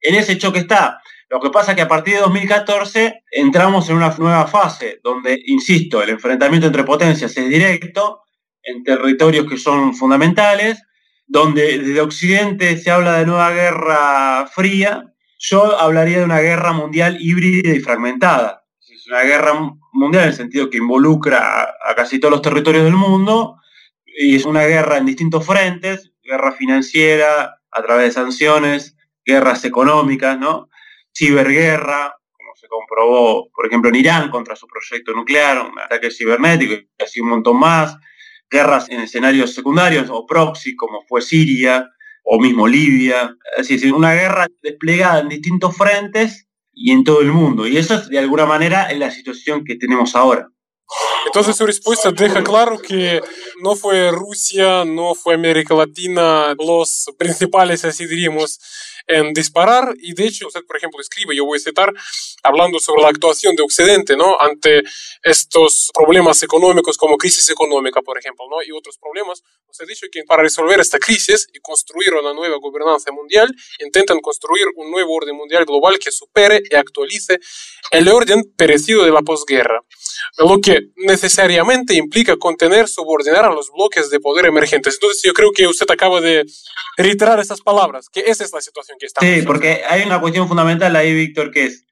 En 0.00 0.16
ese 0.16 0.36
choque 0.36 0.58
está 0.58 1.00
lo 1.34 1.40
que 1.40 1.50
pasa 1.50 1.72
es 1.72 1.76
que 1.76 1.82
a 1.82 1.88
partir 1.88 2.14
de 2.14 2.20
2014 2.20 3.24
entramos 3.32 3.90
en 3.90 3.96
una 3.96 4.14
nueva 4.16 4.46
fase 4.46 5.00
donde, 5.02 5.42
insisto, 5.46 6.00
el 6.00 6.10
enfrentamiento 6.10 6.68
entre 6.68 6.84
potencias 6.84 7.36
es 7.36 7.48
directo 7.48 8.20
en 8.62 8.84
territorios 8.84 9.44
que 9.48 9.56
son 9.56 9.96
fundamentales, 9.96 10.80
donde 11.26 11.80
desde 11.80 12.00
Occidente 12.00 12.78
se 12.78 12.88
habla 12.88 13.18
de 13.18 13.26
nueva 13.26 13.50
guerra 13.50 14.46
fría, 14.46 15.12
yo 15.40 15.76
hablaría 15.76 16.18
de 16.18 16.24
una 16.24 16.38
guerra 16.38 16.72
mundial 16.72 17.16
híbrida 17.18 17.74
y 17.74 17.80
fragmentada. 17.80 18.64
Es 18.88 19.04
una 19.08 19.22
guerra 19.22 19.54
mundial 19.92 20.22
en 20.22 20.28
el 20.28 20.36
sentido 20.36 20.70
que 20.70 20.78
involucra 20.78 21.62
a, 21.62 21.94
casi 21.96 22.20
todos 22.20 22.30
los 22.30 22.42
territorios 22.42 22.84
del 22.84 22.94
mundo 22.94 23.56
y 24.06 24.36
es 24.36 24.44
una 24.44 24.62
guerra 24.66 24.98
en 24.98 25.06
distintos 25.06 25.44
frentes, 25.44 26.12
guerra 26.22 26.52
financiera 26.52 27.58
a 27.72 27.82
través 27.82 28.14
de 28.14 28.22
sanciones, 28.22 28.96
guerras 29.24 29.64
económicas, 29.64 30.38
¿no? 30.38 30.68
Ciberguerra, 31.16 32.16
como 32.32 32.54
se 32.56 32.66
comprobó, 32.68 33.50
por 33.54 33.66
ejemplo, 33.66 33.88
en 33.90 33.96
Irán 33.96 34.30
contra 34.30 34.56
su 34.56 34.66
proyecto 34.66 35.12
nuclear, 35.12 35.60
un 35.60 35.78
ataque 35.78 36.10
cibernético 36.10 36.74
y 36.74 37.02
así 37.02 37.20
un 37.20 37.28
montón 37.28 37.58
más, 37.58 37.96
guerras 38.50 38.88
en 38.90 39.00
escenarios 39.00 39.54
secundarios 39.54 40.08
o 40.10 40.26
proxy, 40.26 40.76
como 40.76 41.02
fue 41.08 41.22
Siria 41.22 41.88
o 42.24 42.40
mismo 42.40 42.66
Libia. 42.66 43.36
Es 43.56 43.68
decir, 43.68 43.92
una 43.92 44.14
guerra 44.14 44.46
desplegada 44.62 45.20
en 45.20 45.28
distintos 45.28 45.76
frentes 45.76 46.46
y 46.72 46.92
en 46.92 47.04
todo 47.04 47.20
el 47.20 47.32
mundo. 47.32 47.66
Y 47.66 47.76
eso 47.76 47.94
es, 47.94 48.08
de 48.08 48.18
alguna 48.18 48.46
manera, 48.46 48.92
la 48.94 49.10
situación 49.10 49.64
que 49.64 49.76
tenemos 49.76 50.14
ahora. 50.16 50.48
Entonces 51.26 51.56
su 51.56 51.66
respuesta 51.66 52.12
deja 52.12 52.44
claro 52.44 52.78
que 52.78 53.20
no 53.62 53.74
fue 53.74 54.10
Rusia, 54.10 54.84
no 54.84 55.14
fue 55.14 55.34
América 55.34 55.74
Latina 55.74 56.54
los 56.58 57.06
principales, 57.16 57.84
así 57.84 58.06
diríamos, 58.06 58.60
en 59.06 59.32
disparar 59.32 59.94
y 59.98 60.14
de 60.14 60.26
hecho 60.26 60.46
usted, 60.46 60.64
por 60.66 60.76
ejemplo, 60.76 61.00
escribe, 61.00 61.36
yo 61.36 61.44
voy 61.44 61.58
a 61.58 61.60
citar, 61.60 61.92
hablando 62.42 62.78
sobre 62.78 63.02
la 63.02 63.08
actuación 63.08 63.54
de 63.56 63.62
Occidente, 63.62 64.16
¿no? 64.16 64.36
Ante 64.40 64.82
estos 65.22 65.90
problemas 65.94 66.42
económicos 66.42 66.96
como 66.96 67.16
crisis 67.16 67.48
económica, 67.50 68.00
por 68.02 68.18
ejemplo, 68.18 68.46
¿no? 68.50 68.62
Y 68.62 68.72
otros 68.72 68.98
problemas, 68.98 69.42
usted 69.68 69.84
ha 69.84 69.88
dicho 69.88 70.06
que 70.10 70.24
para 70.24 70.42
resolver 70.42 70.80
esta 70.80 70.98
crisis 70.98 71.46
y 71.52 71.60
construir 71.60 72.14
una 72.14 72.32
nueva 72.32 72.56
gobernanza 72.58 73.12
mundial, 73.12 73.54
intentan 73.80 74.20
construir 74.20 74.66
un 74.76 74.90
nuevo 74.90 75.14
orden 75.14 75.36
mundial 75.36 75.64
global 75.64 75.98
que 75.98 76.10
supere 76.10 76.62
y 76.70 76.74
actualice 76.74 77.38
el 77.90 78.08
orden 78.08 78.42
perecido 78.56 79.04
de 79.04 79.10
la 79.10 79.22
posguerra 79.22 79.80
lo 80.38 80.60
que 80.60 80.78
necesariamente 80.96 81.94
implica 81.94 82.36
contener, 82.36 82.88
subordinar 82.88 83.44
a 83.44 83.52
los 83.52 83.70
bloques 83.72 84.10
de 84.10 84.20
poder 84.20 84.46
emergentes. 84.46 84.94
Entonces 84.94 85.22
yo 85.24 85.32
creo 85.32 85.50
que 85.52 85.66
usted 85.66 85.86
acaba 85.90 86.20
de 86.20 86.44
reiterar 86.96 87.40
esas 87.40 87.60
palabras, 87.60 88.08
que 88.08 88.20
esa 88.20 88.44
es 88.44 88.52
la 88.52 88.60
situación 88.60 88.98
que 88.98 89.06
estamos. 89.06 89.32
Sí, 89.32 89.42
porque 89.42 89.82
hay 89.88 90.02
una 90.02 90.20
cuestión 90.20 90.48
fundamental 90.48 90.94
ahí, 90.96 91.14
Víctor, 91.14 91.50
que 91.50 91.64
es, 91.64 91.86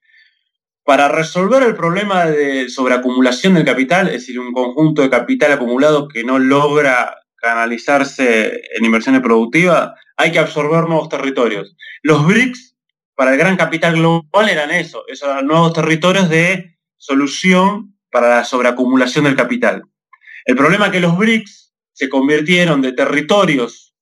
para 0.84 1.08
resolver 1.08 1.62
el 1.62 1.76
problema 1.76 2.26
de 2.26 2.68
sobreacumulación 2.68 3.54
del 3.54 3.64
capital, 3.64 4.08
es 4.08 4.14
decir, 4.14 4.40
un 4.40 4.52
conjunto 4.52 5.02
de 5.02 5.10
capital 5.10 5.52
acumulado 5.52 6.08
que 6.08 6.24
no 6.24 6.38
logra 6.38 7.16
canalizarse 7.36 8.62
en 8.76 8.84
inversiones 8.84 9.20
productivas, 9.20 9.92
hay 10.16 10.32
que 10.32 10.38
absorber 10.38 10.84
nuevos 10.84 11.08
territorios. 11.08 11.76
Los 12.02 12.26
BRICS, 12.26 12.76
para 13.14 13.32
el 13.32 13.38
gran 13.38 13.56
capital 13.56 13.94
global, 13.94 14.48
eran 14.48 14.70
eso, 14.70 15.04
esos 15.08 15.42
nuevos 15.42 15.72
territorios 15.72 16.28
de 16.28 16.78
solución 16.96 17.91
para 18.12 18.28
la 18.28 18.44
sobreacumulación 18.44 19.24
del 19.24 19.34
capital. 19.34 19.82
El 20.44 20.54
problema 20.54 20.86
es 20.86 20.92
que 20.92 21.00
los 21.00 21.16
BRICS 21.16 21.72
se 21.92 22.08
convirtieron 22.08 22.82
de 22.82 22.92
territorios 22.92 23.94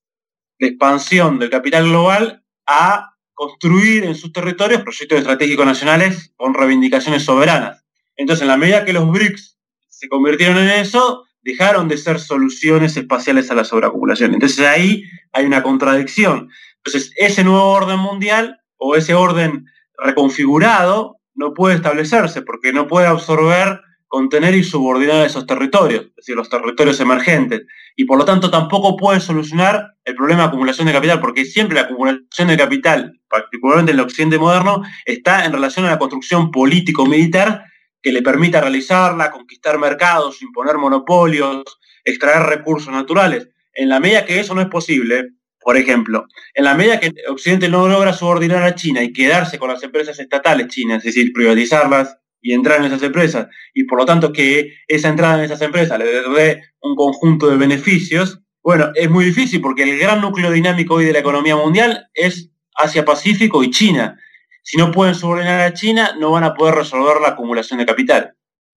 de 0.59 0.67
expansión 0.67 1.39
del 1.39 1.49
capital 1.49 1.85
global 1.85 2.45
a 2.67 3.15
construir 3.33 4.05
en 4.05 4.15
sus 4.15 4.33
territorios 4.33 4.83
proyectos 4.83 5.19
estratégicos 5.19 5.65
nacionales 5.65 6.33
con 6.37 6.53
reivindicaciones 6.53 7.23
soberanas. 7.23 7.83
Entonces, 8.17 8.43
en 8.43 8.49
la 8.49 8.59
medida 8.59 8.85
que 8.85 8.93
los 8.93 9.11
BRICS 9.11 9.59
se 9.89 10.09
convirtieron 10.09 10.59
en 10.59 10.69
eso, 10.69 11.25
dejaron 11.43 11.89
de 11.89 11.97
ser 11.97 12.21
soluciones 12.21 12.97
espaciales 12.97 13.51
a 13.51 13.55
la 13.55 13.65
sobreacumulación. 13.65 14.35
Entonces 14.35 14.67
ahí 14.67 15.05
hay 15.33 15.47
una 15.47 15.63
contradicción. 15.63 16.51
Entonces, 16.85 17.13
ese 17.17 17.45
nuevo 17.45 17.65
orden 17.65 17.99
mundial 17.99 18.61
o 18.77 18.97
ese 18.97 19.15
orden 19.15 19.67
reconfigurado 19.97 21.17
no 21.35 21.55
puede 21.55 21.77
establecerse 21.77 22.43
porque 22.43 22.73
no 22.73 22.89
puede 22.89 23.07
absorber 23.07 23.81
contener 24.11 24.57
y 24.57 24.65
subordinar 24.65 25.25
esos 25.25 25.47
territorios, 25.47 26.07
es 26.07 26.17
decir, 26.17 26.35
los 26.35 26.51
territorios 26.51 26.99
emergentes, 26.99 27.63
y 27.95 28.07
por 28.07 28.19
lo 28.19 28.25
tanto 28.25 28.51
tampoco 28.51 28.97
puede 28.97 29.21
solucionar 29.21 29.95
el 30.05 30.17
problema 30.17 30.43
de 30.43 30.49
acumulación 30.49 30.89
de 30.89 30.93
capital, 30.93 31.21
porque 31.21 31.45
siempre 31.45 31.77
la 31.77 31.83
acumulación 31.83 32.49
de 32.49 32.57
capital, 32.57 33.21
particularmente 33.29 33.93
en 33.93 33.99
el 33.99 34.05
occidente 34.05 34.37
moderno, 34.37 34.83
está 35.07 35.45
en 35.45 35.53
relación 35.53 35.87
a 35.87 35.91
la 35.91 35.99
construcción 35.99 36.51
político-militar 36.51 37.63
que 38.03 38.11
le 38.11 38.21
permita 38.21 38.61
realizarla, 38.61 39.31
conquistar 39.31 39.79
mercados, 39.79 40.43
imponer 40.43 40.77
monopolios, 40.77 41.63
extraer 42.05 42.43
recursos 42.49 42.93
naturales. 42.93 43.49
En 43.75 43.89
la 43.89 44.01
medida 44.01 44.25
que 44.25 44.41
eso 44.41 44.57
no 44.57 44.61
es 44.61 44.69
posible, 44.69 45.29
por 45.61 45.77
ejemplo, 45.77 46.27
en 46.55 46.65
la 46.65 46.75
medida 46.75 46.99
que 46.99 47.13
Occidente 47.29 47.69
no 47.69 47.87
logra 47.87 48.13
subordinar 48.13 48.65
a 48.65 48.75
China 48.75 49.05
y 49.05 49.13
quedarse 49.13 49.61
con 49.61 49.71
las 49.71 49.85
empresas 49.85 50.19
estatales 50.19 50.67
chinas, 50.67 50.99
es 50.99 51.15
decir, 51.15 51.33
privatizarlas, 51.33 52.20
y 52.41 52.53
entrar 52.53 52.79
en 52.81 52.87
esas 52.87 53.03
empresas, 53.03 53.49
y 53.75 53.85
por 53.85 53.99
lo 53.99 54.07
tanto 54.07 54.33
que 54.33 54.73
esa 54.89 55.09
entrada 55.09 55.39
en 55.39 55.45
esas 55.45 55.61
empresas 55.63 55.99
le 55.99 56.07
dé 56.07 56.63
un 56.81 56.97
conjunto 56.97 57.49
de 57.49 57.57
beneficios, 57.57 58.41
bueno, 58.63 58.91
es 58.95 59.09
muy 59.11 59.25
difícil 59.25 59.61
porque 59.61 59.85
el 59.85 59.99
gran 59.99 60.21
núcleo 60.21 60.51
dinámico 60.51 60.95
hoy 60.95 61.05
de 61.07 61.13
la 61.13 61.21
economía 61.21 61.57
mundial 61.57 62.09
es 62.15 62.51
Asia-Pacífico 62.75 63.63
y 63.63 63.71
China. 63.71 64.19
Si 64.63 64.77
no 64.77 64.91
pueden 64.91 65.15
subordinar 65.15 65.61
a 65.61 65.73
China, 65.73 66.15
no 66.19 66.31
van 66.31 66.45
a 66.45 66.55
poder 66.55 66.75
resolver 66.75 67.21
la 67.21 67.29
acumulación 67.29 67.79
de 67.79 67.87
capital. 67.87 68.35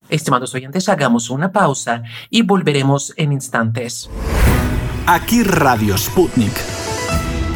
Estimados 0.09 0.53
oyentes, 0.55 0.89
hagamos 0.89 1.29
una 1.29 1.51
pausa 1.51 2.03
y 2.29 2.41
volveremos 2.41 3.13
en 3.17 3.33
instantes. 3.33 4.09
Aquí 5.05 5.43
Radio 5.43 5.97
Sputnik 5.97 6.82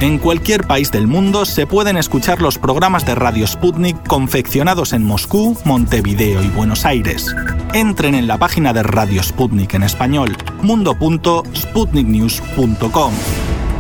en 0.01 0.18
cualquier 0.20 0.68
país 0.68 0.92
del 0.92 1.08
mundo 1.08 1.46
se 1.46 1.66
pueden 1.66 1.96
escuchar 1.98 2.39
los 2.42 2.60
programas 2.60 3.06
de 3.06 3.16
Radio 3.16 3.48
Sputnik 3.48 4.06
confeccionados 4.08 4.92
en 4.94 5.04
Moscú, 5.04 5.58
Montevideo 5.66 6.44
y 6.44 6.48
Buenos 6.50 6.86
Aires. 6.86 7.36
Entren 7.74 8.13
en 8.13 8.27
la 8.27 8.38
página 8.38 8.74
de 8.74 8.84
Radio 8.84 9.24
Sputnik 9.24 9.74
en 9.74 9.82
español, 9.84 10.38
mundo.sputniknews.com, 10.62 13.13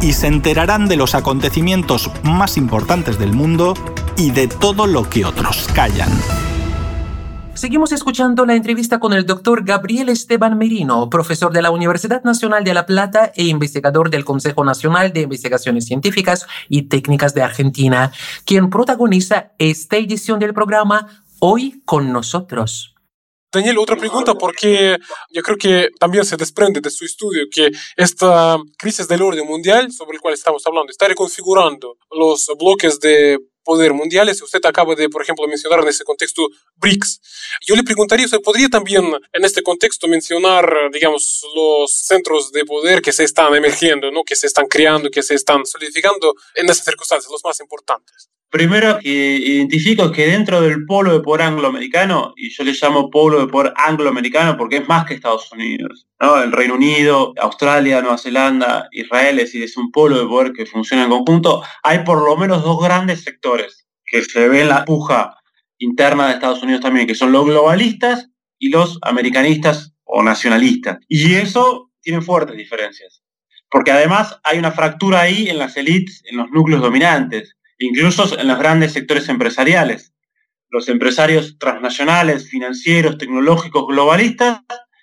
y 0.01 0.13
se 0.13 0.27
enterarán 0.27 0.87
de 0.87 0.95
los 0.95 1.13
acontecimientos 1.13 2.09
más 2.23 2.55
importantes 2.57 3.19
del 3.19 3.33
mundo 3.33 3.73
y 4.17 4.31
de 4.31 4.47
todo 4.47 4.87
lo 4.87 5.09
que 5.09 5.25
otros 5.25 5.67
callan. 5.73 6.09
Seguimos 7.57 7.91
escuchando 7.91 8.45
la 8.45 8.53
entrevista 8.53 8.99
con 8.99 9.13
el 9.13 9.25
doctor 9.25 9.65
Gabriel 9.65 10.09
Esteban 10.09 10.59
Merino, 10.59 11.09
profesor 11.09 11.51
de 11.51 11.63
la 11.63 11.71
Universidad 11.71 12.23
Nacional 12.23 12.63
de 12.63 12.75
La 12.75 12.85
Plata 12.85 13.31
e 13.35 13.45
investigador 13.45 14.11
del 14.11 14.25
Consejo 14.25 14.63
Nacional 14.63 15.11
de 15.11 15.21
Investigaciones 15.21 15.85
Científicas 15.87 16.45
y 16.69 16.83
Técnicas 16.83 17.33
de 17.33 17.41
Argentina, 17.41 18.11
quien 18.45 18.69
protagoniza 18.69 19.53
esta 19.57 19.97
edición 19.97 20.37
del 20.37 20.53
programa 20.53 21.23
Hoy 21.39 21.81
con 21.83 22.13
nosotros. 22.13 22.96
Daniel, 23.51 23.77
otra 23.77 23.95
pregunta, 23.95 24.33
porque 24.33 24.97
yo 25.29 25.41
creo 25.41 25.57
que 25.57 25.89
también 25.99 26.25
se 26.25 26.35
desprende 26.35 26.81
de 26.81 26.89
su 26.89 27.05
estudio 27.05 27.45
que 27.49 27.71
esta 27.95 28.57
crisis 28.77 29.07
del 29.07 29.21
orden 29.21 29.47
mundial 29.47 29.91
sobre 29.91 30.15
el 30.15 30.21
cual 30.21 30.33
estamos 30.33 30.65
hablando 30.67 30.91
está 30.91 31.07
reconfigurando 31.07 31.97
los 32.11 32.47
bloques 32.59 32.99
de 32.99 33.39
poder 33.63 33.93
mundiales. 33.93 34.41
Usted 34.41 34.65
acaba 34.65 34.95
de, 34.95 35.09
por 35.09 35.21
ejemplo, 35.21 35.47
mencionar 35.47 35.81
en 35.81 35.89
ese 35.89 36.03
contexto 36.03 36.47
BRICS. 36.75 37.21
Yo 37.67 37.75
le 37.75 37.83
preguntaría, 37.83 38.25
¿usted 38.25 38.39
podría 38.41 38.69
también 38.69 39.05
en 39.33 39.45
este 39.45 39.61
contexto 39.61 40.07
mencionar, 40.07 40.89
digamos, 40.91 41.45
los 41.53 41.91
centros 41.93 42.51
de 42.51 42.63
poder 42.65 43.01
que 43.01 43.11
se 43.11 43.25
están 43.25 43.53
emergiendo, 43.55 44.09
¿no? 44.09 44.23
que 44.23 44.35
se 44.35 44.47
están 44.47 44.67
creando, 44.67 45.09
que 45.09 45.21
se 45.21 45.35
están 45.35 45.65
solidificando 45.65 46.33
en 46.55 46.69
esas 46.69 46.85
circunstancias, 46.85 47.29
los 47.31 47.43
más 47.43 47.59
importantes? 47.59 48.29
Primero, 48.49 48.97
identifico 49.03 50.09
que 50.09 50.27
dentro 50.27 50.61
del 50.61 50.85
polo 50.85 51.11
de 51.11 51.19
poder 51.19 51.41
angloamericano, 51.47 52.33
y 52.37 52.49
yo 52.49 52.63
le 52.63 52.71
llamo 52.71 53.09
polo 53.09 53.41
de 53.41 53.47
poder 53.47 53.73
angloamericano 53.75 54.55
porque 54.55 54.77
es 54.77 54.87
más 54.87 55.05
que 55.05 55.15
Estados 55.15 55.51
Unidos, 55.51 56.07
el 56.19 56.53
Reino 56.53 56.75
Unido, 56.75 57.33
Australia, 57.41 58.01
Nueva 58.01 58.17
Zelanda, 58.17 58.87
Israel, 58.93 59.39
es 59.39 59.45
decir, 59.47 59.63
es 59.63 59.75
un 59.75 59.91
polo 59.91 60.17
de 60.17 60.25
poder 60.25 60.53
que 60.53 60.65
funciona 60.65 61.03
en 61.03 61.09
conjunto, 61.09 61.61
hay 61.83 61.99
por 61.99 62.23
lo 62.23 62.37
menos 62.37 62.63
dos 62.63 62.81
grandes 62.81 63.21
sectores 63.21 63.85
que 64.05 64.23
se 64.23 64.47
ven 64.47 64.69
la 64.69 64.85
puja 64.85 65.35
interna 65.77 66.27
de 66.27 66.35
Estados 66.35 66.63
Unidos 66.63 66.81
también, 66.81 67.05
que 67.05 67.15
son 67.15 67.33
los 67.33 67.45
globalistas 67.45 68.29
y 68.57 68.69
los 68.69 68.97
americanistas 69.01 69.93
o 70.05 70.23
nacionalistas. 70.23 70.99
Y 71.09 71.33
eso 71.33 71.91
tiene 71.99 72.21
fuertes 72.21 72.55
diferencias, 72.55 73.21
porque 73.69 73.91
además 73.91 74.39
hay 74.45 74.57
una 74.57 74.71
fractura 74.71 75.19
ahí 75.19 75.49
en 75.49 75.57
las 75.57 75.75
élites, 75.75 76.23
en 76.25 76.37
los 76.37 76.49
núcleos 76.49 76.81
dominantes 76.81 77.57
incluso 77.79 78.37
en 78.39 78.47
los 78.47 78.59
grandes 78.59 78.93
sectores 78.93 79.29
empresariales. 79.29 80.13
Los 80.69 80.89
empresarios 80.89 81.57
transnacionales, 81.57 82.49
financieros, 82.49 83.17
tecnológicos, 83.17 83.87
globalistas, 83.87 84.61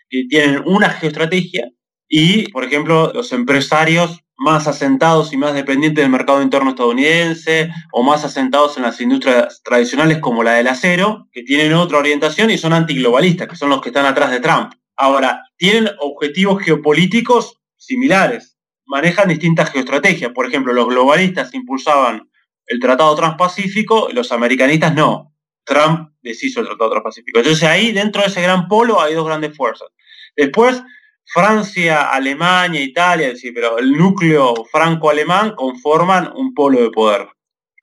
que 0.09 0.25
tienen 0.28 0.62
una 0.66 0.90
geoestrategia, 0.90 1.69
y, 2.09 2.50
por 2.52 2.64
ejemplo, 2.64 3.12
los 3.12 3.33
empresarios 3.33 4.21
más 4.37 4.66
asentados 4.66 5.33
y 5.33 5.37
más 5.37 5.54
dependientes 5.54 6.02
del 6.02 6.11
mercado 6.11 6.43
interno 6.43 6.71
estadounidense 6.71 7.71
o 7.93 8.02
más 8.02 8.25
asentados 8.25 8.76
en 8.76 8.83
las 8.83 9.00
industrias 9.00 9.62
tradicionales 9.62 10.19
como 10.19 10.43
la 10.43 10.52
del 10.52 10.69
acero, 10.69 11.28
que 11.33 11.43
tienen 11.43 11.73
otra 11.73 11.99
orientación 11.99 12.50
y 12.50 12.59
son 12.59 12.73
antiglobalistas, 12.73 13.49
que 13.49 13.57
son 13.57 13.71
los 13.71 13.81
que 13.81 13.88
están 13.88 14.07
atrás 14.07 14.31
de 14.31 14.40
Trump. 14.40 14.73
Ahora, 14.97 15.43
tienen 15.57 15.90
objetivos 16.00 16.62
geopolíticos 16.62 17.61
similares. 17.76 18.57
manejan 18.87 19.28
distintas 19.28 19.71
geoestrategias. 19.71 20.33
Por 20.33 20.47
ejemplo, 20.47 20.73
los 20.73 20.87
globalistas 20.87 21.54
impulsaban 21.54 22.28
el 22.66 22.80
Tratado 22.80 23.14
Transpacífico 23.14 24.09
los 24.12 24.33
americanistas 24.33 24.94
no. 24.94 25.33
Trump 25.64 26.11
deshizo 26.23 26.61
el 26.61 26.66
Tratado 26.66 26.90
Transpacífico. 26.90 27.38
Entonces 27.38 27.62
ahí, 27.64 27.92
dentro 27.92 28.23
de 28.23 28.28
ese 28.28 28.42
gran 28.42 28.68
polo, 28.68 29.00
hay 29.00 29.14
dos 29.14 29.26
grandes 29.26 29.56
fuerzas. 29.56 29.88
Después, 30.37 30.83
Francia, 31.26 32.11
Alemania, 32.11 32.83
Italia, 32.83 33.28
decir, 33.28 33.52
pero 33.54 33.78
el 33.78 33.92
núcleo 33.92 34.54
franco-alemán 34.71 35.54
conforman 35.56 36.33
un 36.35 36.52
polo 36.54 36.83
de 36.83 36.90
poder. 36.90 37.28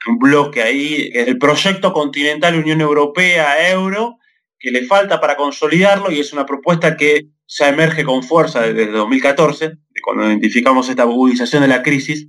Un 0.07 0.17
bloque 0.17 0.61
ahí, 0.61 1.11
el 1.13 1.37
proyecto 1.37 1.93
continental 1.93 2.55
Unión 2.55 2.81
Europea-Euro, 2.81 4.17
que 4.59 4.71
le 4.71 4.85
falta 4.85 5.19
para 5.19 5.35
consolidarlo 5.35 6.11
y 6.11 6.19
es 6.19 6.33
una 6.33 6.45
propuesta 6.45 6.95
que 6.95 7.27
ya 7.47 7.69
emerge 7.69 8.03
con 8.03 8.23
fuerza 8.23 8.61
desde 8.61 8.91
2014, 8.91 9.77
cuando 10.03 10.27
identificamos 10.27 10.87
esta 10.89 11.03
agudización 11.03 11.63
de 11.63 11.67
la 11.67 11.83
crisis, 11.83 12.27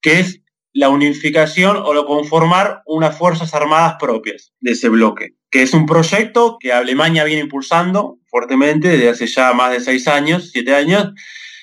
que 0.00 0.20
es 0.20 0.40
la 0.72 0.88
unificación 0.88 1.76
o 1.76 1.92
lo 1.92 2.06
conformar 2.06 2.82
unas 2.86 3.16
fuerzas 3.16 3.54
armadas 3.54 3.96
propias 3.98 4.52
de 4.60 4.72
ese 4.72 4.88
bloque, 4.88 5.34
que 5.50 5.62
es 5.62 5.74
un 5.74 5.86
proyecto 5.86 6.58
que 6.60 6.72
Alemania 6.72 7.24
viene 7.24 7.42
impulsando 7.42 8.18
fuertemente 8.28 8.88
desde 8.88 9.08
hace 9.08 9.26
ya 9.26 9.52
más 9.52 9.72
de 9.72 9.80
seis 9.80 10.06
años, 10.06 10.50
siete 10.52 10.74
años, 10.74 11.12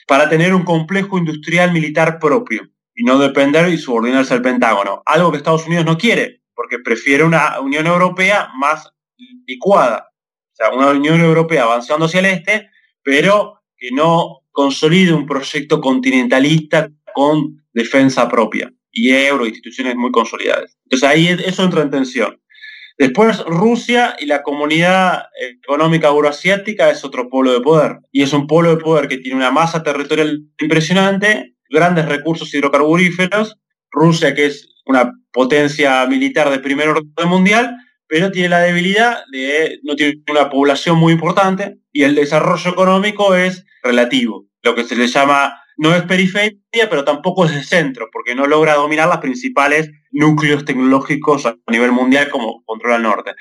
para 0.08 0.30
tener 0.30 0.54
un 0.54 0.64
complejo 0.64 1.18
industrial 1.18 1.72
militar 1.72 2.20
propio 2.20 2.70
y 2.96 3.04
no 3.04 3.18
depender 3.20 3.70
y 3.70 3.78
subordinarse 3.78 4.34
al 4.34 4.42
Pentágono, 4.42 5.04
algo 5.06 5.32
que 5.32 5.38
Estados 5.38 5.68
Unidos 5.68 5.86
no 5.86 5.98
quiere, 5.98 6.42
porque 6.54 6.80
prefiere 6.80 7.24
una 7.24 7.60
Unión 7.62 7.88
Europea 7.88 8.50
más 8.58 8.92
licuada, 9.46 10.10
o 10.52 10.56
sea, 10.56 10.72
una 10.72 10.90
Unión 10.90 11.22
Europea 11.22 11.64
avanzando 11.64 12.08
hacia 12.08 12.20
el 12.20 12.26
este, 12.26 12.70
pero 13.04 13.62
que 13.78 13.92
no 13.92 14.42
consolide 14.52 15.14
un 15.14 15.28
proyecto 15.28 15.80
continentalista 15.80 16.90
con 17.14 17.64
defensa 17.72 18.28
propia 18.28 18.72
y 18.98 19.12
euro, 19.12 19.46
instituciones 19.46 19.96
muy 19.96 20.12
consolidadas. 20.12 20.78
Entonces 20.86 21.08
ahí 21.08 21.28
eso 21.28 21.64
entra 21.64 21.82
en 21.82 21.92
tensión. 21.92 22.42
Después 22.98 23.44
Rusia 23.46 24.16
y 24.20 24.26
la 24.26 24.42
comunidad 24.42 25.26
económica 25.40 26.08
euroasiática 26.08 26.90
es 26.90 27.06
otro 27.06 27.30
polo 27.30 27.54
de 27.54 27.62
poder. 27.62 27.98
Y 28.12 28.24
es 28.24 28.34
un 28.34 28.48
polo 28.48 28.72
de 28.72 28.84
poder 28.84 29.08
que 29.08 29.20
tiene 29.20 29.38
una 29.38 29.52
masa 29.52 29.84
territorial 29.84 30.40
impresionante, 30.60 31.54
grandes 31.70 32.06
recursos 32.06 32.52
hidrocarburíferos. 32.54 33.56
Rusia, 33.92 34.34
que 34.34 34.48
es 34.48 34.68
una 34.86 35.12
potencia 35.32 36.06
militar 36.08 36.50
de 36.50 36.60
primer 36.60 36.90
orden 36.90 37.28
mundial, 37.28 37.76
pero 38.08 38.32
tiene 38.32 38.50
la 38.50 38.60
debilidad 38.60 39.20
de 39.32 39.80
no 39.84 39.96
tiene 39.96 40.22
una 40.30 40.50
población 40.50 40.98
muy 40.98 41.14
importante 41.14 41.78
y 41.92 42.04
el 42.04 42.16
desarrollo 42.16 42.72
económico 42.72 43.36
es 43.36 43.66
relativo, 43.84 44.46
lo 44.64 44.76
que 44.76 44.84
se 44.84 44.96
le 44.96 45.08
llama 45.08 45.60
no 45.78 45.96
es 45.96 46.04
periferia, 46.04 46.90
pero 46.90 47.06
tampoco 47.06 47.46
es 47.46 47.52
el 47.52 47.64
centro, 47.64 48.10
porque 48.12 48.36
no 48.36 48.48
logra 48.48 48.74
dominar 48.74 49.08
los 49.08 49.18
principales 49.18 49.92
núcleos 50.12 50.66
tecnológicos 50.66 51.46
a 51.46 51.56
nivel 51.68 51.92
mundial 51.92 52.30
como 52.30 52.64
controla 52.66 52.96
el 52.98 53.04
norte. 53.04 53.36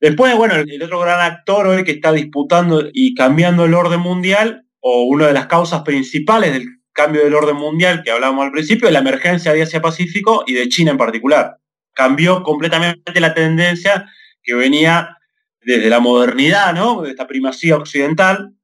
Después, 0.00 0.36
bueno, 0.36 0.54
el 0.54 0.82
otro 0.82 1.00
gran 1.00 1.20
actor 1.20 1.66
hoy 1.66 1.84
que 1.84 1.92
está 1.92 2.12
disputando 2.12 2.84
y 2.92 3.14
cambiando 3.14 3.64
el 3.64 3.74
orden 3.74 4.00
mundial, 4.00 4.64
o 4.80 5.04
una 5.04 5.26
de 5.26 5.32
las 5.32 5.46
causas 5.46 5.82
principales 5.82 6.52
del 6.52 6.66
cambio 6.92 7.24
del 7.24 7.34
orden 7.34 7.56
mundial 7.56 8.02
que 8.04 8.10
hablábamos 8.10 8.44
al 8.44 8.52
principio, 8.52 8.88
es 8.88 8.92
la 8.92 9.00
emergencia 9.00 9.52
de 9.52 9.62
Asia-Pacífico 9.62 10.44
y 10.46 10.54
de 10.54 10.68
China 10.68 10.92
en 10.92 10.98
particular. 10.98 11.56
Cambió 11.94 12.42
completamente 12.42 13.20
la 13.20 13.34
tendencia 13.34 14.06
que 14.42 14.54
venía 14.54 15.16
desde 15.60 15.88
la 15.90 16.00
modernidad, 16.00 16.74
¿no? 16.74 17.02
De 17.02 17.10
esta 17.10 17.26
primacía 17.26 17.76
occidental. 17.76 18.54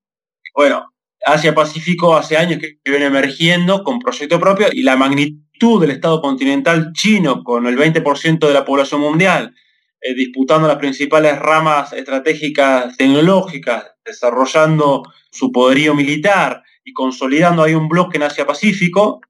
Bueno, 0.54 0.93
Asia-Pacífico 1.24 2.16
hace 2.16 2.36
años 2.36 2.60
que 2.60 2.78
viene 2.84 3.06
emergiendo 3.06 3.82
con 3.82 3.98
proyecto 3.98 4.38
propio 4.38 4.68
y 4.72 4.82
la 4.82 4.96
magnitud 4.96 5.80
del 5.80 5.90
Estado 5.90 6.20
continental 6.20 6.92
chino 6.92 7.42
con 7.42 7.66
el 7.66 7.76
20% 7.76 8.46
de 8.46 8.52
la 8.54 8.64
población 8.64 9.00
mundial, 9.00 9.54
eh, 10.00 10.14
disputando 10.14 10.68
las 10.68 10.76
principales 10.76 11.38
ramas 11.38 11.92
estratégicas 11.92 12.96
tecnológicas, 12.96 13.92
desarrollando 14.04 15.02
su 15.30 15.50
poderío 15.50 15.94
militar 15.94 16.62
y 16.84 16.92
consolidando 16.92 17.62
ahí 17.62 17.74
un 17.74 17.88
bloque 17.88 18.18
en 18.18 18.24
Asia-Pacífico, 18.24 19.20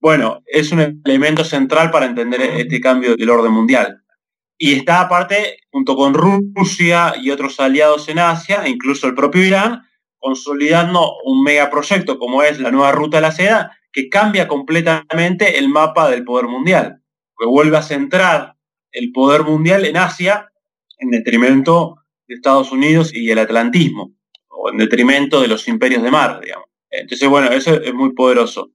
bueno, 0.00 0.42
es 0.46 0.72
un 0.72 1.02
elemento 1.04 1.44
central 1.44 1.90
para 1.90 2.06
entender 2.06 2.40
este 2.40 2.80
cambio 2.80 3.16
del 3.16 3.30
orden 3.30 3.52
mundial. 3.52 4.02
Y 4.58 4.72
está 4.72 5.00
aparte, 5.00 5.58
junto 5.70 5.96
con 5.96 6.14
Rusia 6.14 7.14
y 7.20 7.30
otros 7.30 7.60
aliados 7.60 8.08
en 8.08 8.18
Asia, 8.18 8.66
incluso 8.68 9.06
el 9.06 9.14
propio 9.14 9.44
Irán, 9.44 9.82
consolidando 10.18 11.14
un 11.24 11.42
megaproyecto 11.42 12.18
como 12.18 12.42
es 12.42 12.58
la 12.60 12.70
nueva 12.70 12.92
ruta 12.92 13.18
de 13.18 13.22
la 13.22 13.32
seda, 13.32 13.76
que 13.92 14.08
cambia 14.08 14.46
completamente 14.46 15.58
el 15.58 15.68
mapa 15.68 16.10
del 16.10 16.24
poder 16.24 16.46
mundial, 16.46 17.02
que 17.38 17.46
vuelve 17.46 17.76
a 17.76 17.82
centrar 17.82 18.54
el 18.92 19.12
poder 19.12 19.42
mundial 19.42 19.84
en 19.84 19.96
Asia 19.96 20.50
en 20.98 21.10
detrimento 21.10 21.96
de 22.26 22.34
Estados 22.34 22.72
Unidos 22.72 23.14
y 23.14 23.30
el 23.30 23.38
atlantismo, 23.38 24.12
o 24.48 24.70
en 24.70 24.78
detrimento 24.78 25.40
de 25.40 25.48
los 25.48 25.68
imperios 25.68 26.02
de 26.02 26.10
mar, 26.10 26.40
digamos. 26.42 26.66
Entonces, 26.90 27.28
bueno, 27.28 27.50
eso 27.52 27.74
es 27.74 27.94
muy 27.94 28.14
poderoso. 28.14 28.70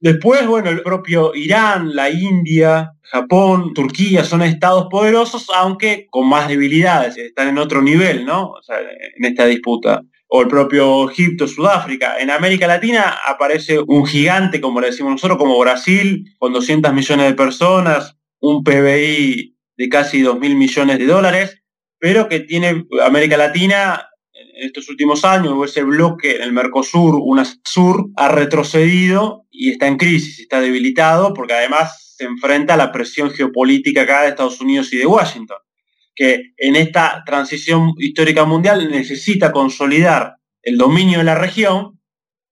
Después, 0.00 0.46
bueno, 0.46 0.70
el 0.70 0.82
propio 0.82 1.34
Irán, 1.34 1.94
la 1.94 2.10
India, 2.10 2.92
Japón, 3.02 3.72
Turquía 3.72 4.24
son 4.24 4.42
estados 4.42 4.88
poderosos, 4.90 5.46
aunque 5.54 6.06
con 6.10 6.28
más 6.28 6.48
debilidades, 6.48 7.16
están 7.16 7.48
en 7.48 7.58
otro 7.58 7.80
nivel, 7.80 8.26
¿no? 8.26 8.50
O 8.50 8.62
sea, 8.62 8.78
en 8.80 9.24
esta 9.24 9.46
disputa 9.46 10.02
o 10.28 10.42
el 10.42 10.48
propio 10.48 11.10
Egipto, 11.10 11.46
Sudáfrica. 11.46 12.18
En 12.18 12.30
América 12.30 12.66
Latina 12.66 13.18
aparece 13.26 13.78
un 13.86 14.06
gigante, 14.06 14.60
como 14.60 14.80
le 14.80 14.88
decimos 14.88 15.12
nosotros, 15.12 15.38
como 15.38 15.58
Brasil, 15.58 16.24
con 16.38 16.52
200 16.52 16.92
millones 16.92 17.26
de 17.26 17.34
personas, 17.34 18.16
un 18.40 18.64
PBI 18.64 19.56
de 19.76 19.88
casi 19.88 20.22
2 20.22 20.38
mil 20.38 20.56
millones 20.56 20.98
de 20.98 21.06
dólares, 21.06 21.62
pero 21.98 22.28
que 22.28 22.40
tiene 22.40 22.84
América 23.04 23.36
Latina 23.36 24.08
en 24.32 24.66
estos 24.66 24.88
últimos 24.88 25.24
años, 25.24 25.54
ese 25.64 25.82
bloque 25.82 26.36
en 26.36 26.42
el 26.42 26.52
Mercosur, 26.52 27.14
UNASUR, 27.20 28.10
ha 28.16 28.28
retrocedido 28.28 29.44
y 29.50 29.70
está 29.70 29.86
en 29.86 29.96
crisis, 29.96 30.40
está 30.40 30.60
debilitado, 30.60 31.34
porque 31.34 31.54
además 31.54 32.14
se 32.16 32.24
enfrenta 32.24 32.74
a 32.74 32.78
la 32.78 32.92
presión 32.92 33.30
geopolítica 33.30 34.02
acá 34.02 34.22
de 34.22 34.30
Estados 34.30 34.60
Unidos 34.60 34.92
y 34.92 34.98
de 34.98 35.06
Washington 35.06 35.58
que 36.16 36.54
en 36.56 36.74
esta 36.74 37.22
transición 37.24 37.92
histórica 37.98 38.44
mundial 38.46 38.90
necesita 38.90 39.52
consolidar 39.52 40.36
el 40.62 40.78
dominio 40.78 41.18
de 41.18 41.24
la 41.24 41.34
región, 41.34 42.00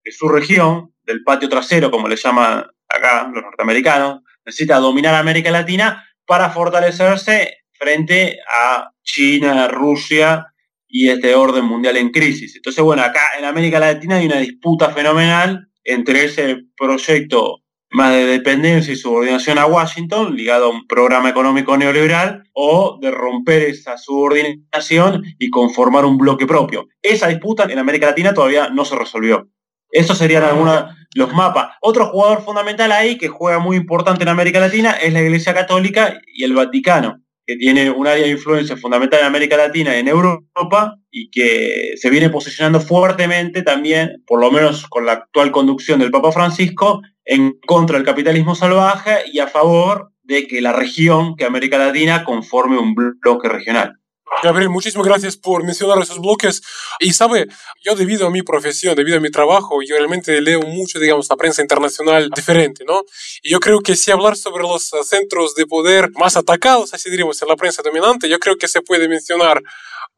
de 0.05 0.13
su 0.13 0.29
región, 0.29 0.93
del 1.03 1.25
patio 1.25 1.49
trasero, 1.49 1.91
como 1.91 2.07
le 2.07 2.17
llaman 2.17 2.65
acá 2.89 3.29
los 3.33 3.43
norteamericanos, 3.43 4.21
necesita 4.45 4.77
dominar 4.77 5.15
América 5.15 5.51
Latina 5.51 6.05
para 6.27 6.51
fortalecerse 6.51 7.65
frente 7.73 8.39
a 8.49 8.91
China, 9.03 9.67
Rusia 9.69 10.47
y 10.87 11.09
este 11.09 11.35
orden 11.35 11.65
mundial 11.65 11.97
en 11.97 12.11
crisis. 12.11 12.55
Entonces, 12.55 12.85
bueno, 12.85 13.03
acá 13.03 13.23
en 13.39 13.47
América 13.47 13.81
Latina 13.81 14.17
hay 14.17 14.27
una 14.27 14.39
disputa 14.39 14.91
fenomenal 14.91 15.69
entre 15.83 16.25
ese 16.25 16.59
proyecto 16.77 17.64
más 17.95 18.13
de 18.13 18.27
dependencia 18.27 18.93
y 18.93 18.97
subordinación 18.97 19.57
a 19.57 19.67
Washington, 19.67 20.35
ligado 20.35 20.67
a 20.67 20.71
un 20.71 20.87
programa 20.89 21.29
económico 21.31 21.77
neoliberal, 21.77 22.43
o 22.53 22.99
de 23.01 23.13
romper 23.13 23.63
esa 23.63 23.97
subordinación 23.97 25.23
y 25.39 25.49
conformar 25.49 26.05
un 26.05 26.19
bloque 26.19 26.45
propio. 26.45 26.89
Esa 27.01 27.29
disputa 27.29 27.65
en 27.71 27.79
América 27.79 28.07
Latina 28.07 28.35
todavía 28.35 28.69
no 28.69 28.85
se 28.85 28.97
resolvió. 28.97 29.49
Esos 29.91 30.19
serían 30.19 30.43
algunos 30.43 30.87
los 31.15 31.33
mapas. 31.33 31.77
Otro 31.81 32.07
jugador 32.07 32.43
fundamental 32.43 32.91
ahí 32.91 33.17
que 33.17 33.29
juega 33.29 33.61
muy 33.61 33.77
importante 33.77 34.25
en 34.25 34.29
América 34.29 34.59
Latina 34.59 34.91
es 34.91 35.13
la 35.13 35.23
Iglesia 35.23 35.55
Católica 35.55 36.21
y 36.27 36.43
el 36.43 36.53
Vaticano 36.53 37.24
que 37.47 37.57
tiene 37.57 37.91
un 37.91 38.07
área 38.07 38.25
de 38.25 38.31
influencia 38.31 38.77
fundamental 38.77 39.21
en 39.21 39.27
América 39.27 39.57
Latina 39.57 39.95
y 39.97 40.01
en 40.01 40.09
Europa 40.09 40.97
y 41.11 41.31
que 41.31 41.93
se 41.97 42.11
viene 42.11 42.31
posicionando 42.31 42.81
fuertemente 42.81 43.63
también, 43.63 44.23
por 44.27 44.41
lo 44.41 44.51
menos 44.51 44.87
con 44.87 45.07
la 45.07 45.13
actual 45.13 45.53
conducción 45.53 46.01
del 46.01 46.11
Papa 46.11 46.33
Francisco, 46.33 47.03
en 47.25 47.59
contra 47.67 47.97
del 47.97 48.07
capitalismo 48.07 48.55
salvaje 48.55 49.19
y 49.33 49.39
a 49.39 49.49
favor 49.49 50.11
de 50.23 50.47
que 50.47 50.61
la 50.63 50.73
región, 50.73 51.37
que 51.37 51.45
América 51.45 51.79
Latina, 51.79 52.25
conforme 52.25 52.79
un 52.79 52.95
bloque 52.95 53.49
regional. 53.49 53.99
Gabriel, 54.43 54.69
muchísimas 54.69 55.07
gracias 55.07 55.37
por 55.37 55.65
mencionar 55.65 55.99
esos 55.99 56.21
bloques. 56.21 56.63
Y 57.01 57.13
sabe, 57.13 57.47
yo 57.83 57.95
debido 57.95 58.27
a 58.27 58.31
mi 58.31 58.43
profesión, 58.43 58.95
debido 58.95 59.17
a 59.17 59.21
mi 59.21 59.31
trabajo, 59.31 59.81
yo 59.83 59.97
realmente 59.97 60.41
leo 60.41 60.61
mucho, 60.63 60.99
digamos, 60.99 61.29
la 61.31 61.37
prensa 61.37 61.63
internacional 61.63 62.31
diferente, 62.31 62.85
¿no? 62.85 63.03
Y 63.43 63.51
yo 63.51 63.61
creo 63.61 63.81
que 63.81 63.97
si 63.97 64.11
hablar 64.11 64.37
sobre 64.37 64.63
los 64.63 64.91
centros 65.05 65.55
de 65.55 65.67
poder 65.67 66.11
más 66.19 66.37
atacados, 66.37 66.95
así 66.95 67.11
diríamos, 67.11 67.41
en 67.43 67.49
la 67.49 67.57
prensa 67.57 67.83
dominante, 67.83 68.29
yo 68.29 68.39
creo 68.39 68.57
que 68.57 68.69
se 68.69 68.83
puede 68.83 69.09
mencionar 69.09 69.63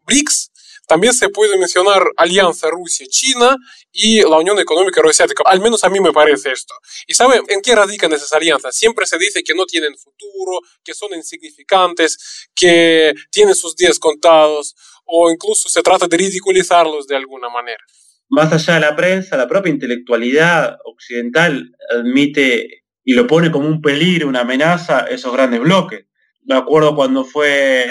BRICS, 0.06 0.50
también 0.86 1.12
se 1.12 1.28
puede 1.28 1.58
mencionar 1.58 2.02
Alianza 2.16 2.70
Rusia-China 2.70 3.56
y 3.92 4.20
la 4.20 4.38
Unión 4.38 4.58
Económica 4.58 5.00
Euroasiática. 5.00 5.42
Al 5.46 5.60
menos 5.60 5.82
a 5.84 5.88
mí 5.88 6.00
me 6.00 6.12
parece 6.12 6.52
esto. 6.52 6.74
¿Y 7.06 7.14
sabe 7.14 7.40
en 7.48 7.60
qué 7.60 7.74
radican 7.74 8.12
esas 8.12 8.32
alianzas? 8.32 8.76
Siempre 8.76 9.06
se 9.06 9.18
dice 9.18 9.42
que 9.42 9.54
no 9.54 9.66
tienen 9.66 9.96
futuro, 9.96 10.60
que 10.84 10.94
son 10.94 11.12
insignificantes, 11.14 12.48
que 12.54 13.14
tienen 13.30 13.54
sus 13.54 13.74
días 13.76 13.98
contados 13.98 14.74
o 15.04 15.30
incluso 15.30 15.68
se 15.68 15.82
trata 15.82 16.06
de 16.06 16.16
ridiculizarlos 16.16 17.06
de 17.06 17.16
alguna 17.16 17.48
manera. 17.48 17.82
más 18.28 18.52
allá 18.52 18.74
de 18.74 18.80
la 18.80 18.96
prensa, 18.96 19.36
la 19.36 19.48
propia 19.48 19.70
intelectualidad 19.70 20.78
occidental 20.84 21.70
admite 21.90 22.84
y 23.04 23.12
lo 23.12 23.26
pone 23.26 23.52
como 23.52 23.68
un 23.68 23.80
peligro, 23.80 24.26
una 24.28 24.40
amenaza, 24.40 25.06
esos 25.08 25.32
grandes 25.32 25.60
bloques. 25.60 26.06
Me 26.44 26.56
acuerdo 26.56 26.96
cuando 26.96 27.24
fue 27.24 27.86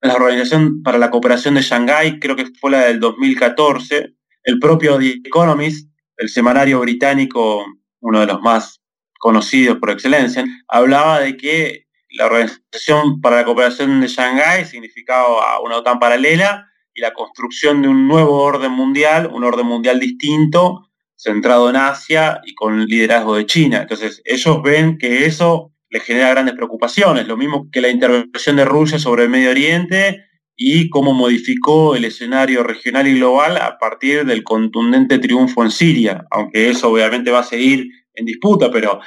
la 0.00 0.14
Organización 0.14 0.82
para 0.82 0.98
la 0.98 1.10
Cooperación 1.10 1.54
de 1.54 1.62
Shanghái, 1.62 2.20
creo 2.20 2.36
que 2.36 2.46
fue 2.60 2.70
la 2.70 2.86
del 2.86 3.00
2014, 3.00 4.14
el 4.44 4.58
propio 4.58 4.98
The 4.98 5.20
Economist, 5.24 5.90
el 6.16 6.28
semanario 6.28 6.80
británico, 6.80 7.64
uno 8.00 8.20
de 8.20 8.26
los 8.26 8.40
más 8.40 8.80
conocidos 9.18 9.78
por 9.78 9.90
excelencia, 9.90 10.44
hablaba 10.68 11.20
de 11.20 11.36
que 11.36 11.86
la 12.10 12.26
Organización 12.26 13.20
para 13.20 13.36
la 13.36 13.44
Cooperación 13.44 14.00
de 14.00 14.08
Shanghái 14.08 14.64
significaba 14.64 15.60
una 15.60 15.76
OTAN 15.76 15.98
paralela 15.98 16.66
y 16.94 17.00
la 17.00 17.12
construcción 17.12 17.82
de 17.82 17.88
un 17.88 18.08
nuevo 18.08 18.42
orden 18.42 18.72
mundial, 18.72 19.28
un 19.32 19.44
orden 19.44 19.66
mundial 19.66 20.00
distinto, 20.00 20.88
centrado 21.16 21.68
en 21.68 21.76
Asia 21.76 22.40
y 22.44 22.54
con 22.54 22.86
liderazgo 22.86 23.36
de 23.36 23.46
China. 23.46 23.82
Entonces, 23.82 24.22
ellos 24.24 24.62
ven 24.62 24.98
que 24.98 25.26
eso 25.26 25.72
les 25.90 26.02
genera 26.02 26.30
grandes 26.30 26.54
preocupaciones, 26.54 27.26
lo 27.26 27.36
mismo 27.36 27.68
que 27.70 27.80
la 27.80 27.88
intervención 27.88 28.56
de 28.56 28.64
Rusia 28.64 28.98
sobre 28.98 29.24
el 29.24 29.30
Medio 29.30 29.50
Oriente 29.50 30.24
y 30.56 30.90
cómo 30.90 31.14
modificó 31.14 31.94
el 31.94 32.04
escenario 32.04 32.62
regional 32.62 33.06
y 33.06 33.14
global 33.14 33.56
a 33.56 33.78
partir 33.78 34.24
del 34.24 34.42
contundente 34.42 35.18
triunfo 35.18 35.62
en 35.62 35.70
Siria, 35.70 36.26
aunque 36.30 36.68
eso 36.68 36.90
obviamente 36.90 37.30
va 37.30 37.40
a 37.40 37.44
seguir 37.44 37.88
en 38.14 38.26
disputa, 38.26 38.70
pero 38.70 39.00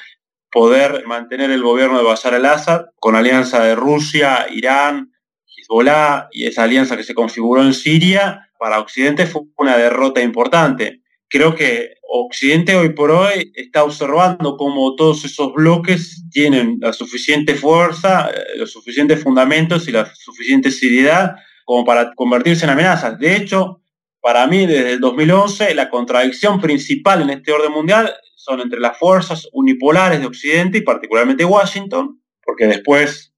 poder 0.50 1.06
mantener 1.06 1.52
el 1.52 1.62
gobierno 1.62 1.98
de 1.98 2.04
Bashar 2.04 2.34
al-Assad 2.34 2.86
con 2.96 3.16
alianza 3.16 3.64
de 3.64 3.76
Rusia, 3.76 4.48
Irán, 4.52 5.12
Hezbollah 5.58 6.30
y 6.32 6.46
esa 6.46 6.64
alianza 6.64 6.98
que 6.98 7.04
se 7.04 7.14
configuró 7.14 7.64
en 7.64 7.74
Siria, 7.74 8.50
para 8.58 8.80
Occidente 8.80 9.26
fue 9.26 9.42
una 9.58 9.78
derrota 9.78 10.22
importante. 10.22 11.01
Creo 11.32 11.56
que 11.56 11.94
Occidente 12.02 12.76
hoy 12.76 12.90
por 12.90 13.10
hoy 13.10 13.54
está 13.56 13.86
observando 13.86 14.58
cómo 14.58 14.96
todos 14.96 15.24
esos 15.24 15.54
bloques 15.54 16.26
tienen 16.30 16.78
la 16.82 16.92
suficiente 16.92 17.56
fuerza, 17.56 18.30
eh, 18.30 18.58
los 18.58 18.74
suficientes 18.74 19.24
fundamentos 19.24 19.88
y 19.88 19.94
la 19.94 20.14
suficiente 20.14 20.72
seriedad 20.72 21.36
como 21.64 21.86
para 21.86 22.14
convertirse 22.16 22.66
en 22.66 22.72
amenazas. 22.72 23.18
De 23.18 23.38
hecho, 23.38 23.82
para 24.20 24.46
mí, 24.46 24.66
desde 24.66 24.92
el 24.92 25.00
2011, 25.00 25.74
la 25.74 25.90
contradicción 25.90 26.60
principal 26.60 27.22
en 27.22 27.30
este 27.30 27.54
orden 27.54 27.72
mundial 27.72 28.14
son 28.36 28.60
entre 28.60 28.82
las 28.82 28.98
fuerzas 28.98 29.48
unipolares 29.54 30.20
de 30.20 30.26
Occidente 30.26 30.80
y 30.80 30.82
particularmente 30.82 31.46
Washington, 31.46 32.22
porque 32.44 32.68
después 32.68 33.34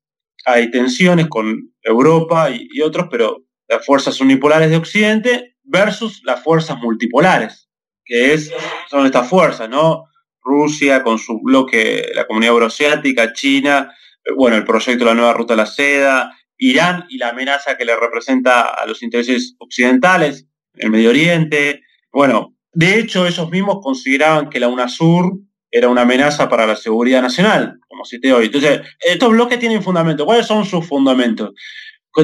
hay 0.45 0.71
tensiones 0.71 1.27
con 1.27 1.71
Europa 1.83 2.49
y, 2.49 2.67
y 2.71 2.81
otros, 2.81 3.05
pero 3.11 3.43
las 3.67 3.85
fuerzas 3.85 4.19
unipolares 4.19 4.71
de 4.71 4.77
Occidente 4.77 5.57
versus 5.63 6.23
las 6.23 6.41
fuerzas 6.41 6.79
multipolares 6.79 7.69
que 8.05 8.33
es, 8.33 8.51
son 8.89 9.05
estas 9.05 9.29
fuerzas, 9.29 9.69
¿no? 9.69 10.05
Rusia 10.43 11.03
con 11.03 11.17
su 11.19 11.39
bloque, 11.41 12.11
la 12.13 12.27
comunidad 12.27 12.53
euroasiática, 12.53 13.33
China, 13.33 13.93
eh, 14.23 14.31
bueno, 14.35 14.57
el 14.57 14.65
proyecto 14.65 15.05
de 15.05 15.11
la 15.11 15.15
nueva 15.15 15.33
ruta 15.33 15.53
de 15.53 15.57
la 15.57 15.65
seda, 15.65 16.35
Irán 16.57 17.05
y 17.09 17.17
la 17.17 17.29
amenaza 17.29 17.77
que 17.77 17.85
le 17.85 17.95
representa 17.95 18.61
a 18.61 18.85
los 18.85 19.03
intereses 19.03 19.55
occidentales, 19.59 20.47
el 20.75 20.91
Medio 20.91 21.09
Oriente. 21.09 21.81
Bueno, 22.11 22.55
de 22.71 22.99
hecho, 22.99 23.25
ellos 23.25 23.49
mismos 23.49 23.79
consideraban 23.81 24.49
que 24.49 24.59
la 24.59 24.67
UNASUR 24.67 25.39
era 25.71 25.89
una 25.89 26.01
amenaza 26.01 26.49
para 26.49 26.67
la 26.67 26.75
seguridad 26.75 27.21
nacional, 27.21 27.79
como 27.87 28.05
cité 28.05 28.31
hoy. 28.31 28.45
Entonces, 28.45 28.81
estos 28.99 29.31
bloques 29.31 29.59
tienen 29.59 29.81
fundamentos. 29.81 30.25
¿Cuáles 30.25 30.45
son 30.45 30.65
sus 30.65 30.87
fundamentos? 30.87 31.51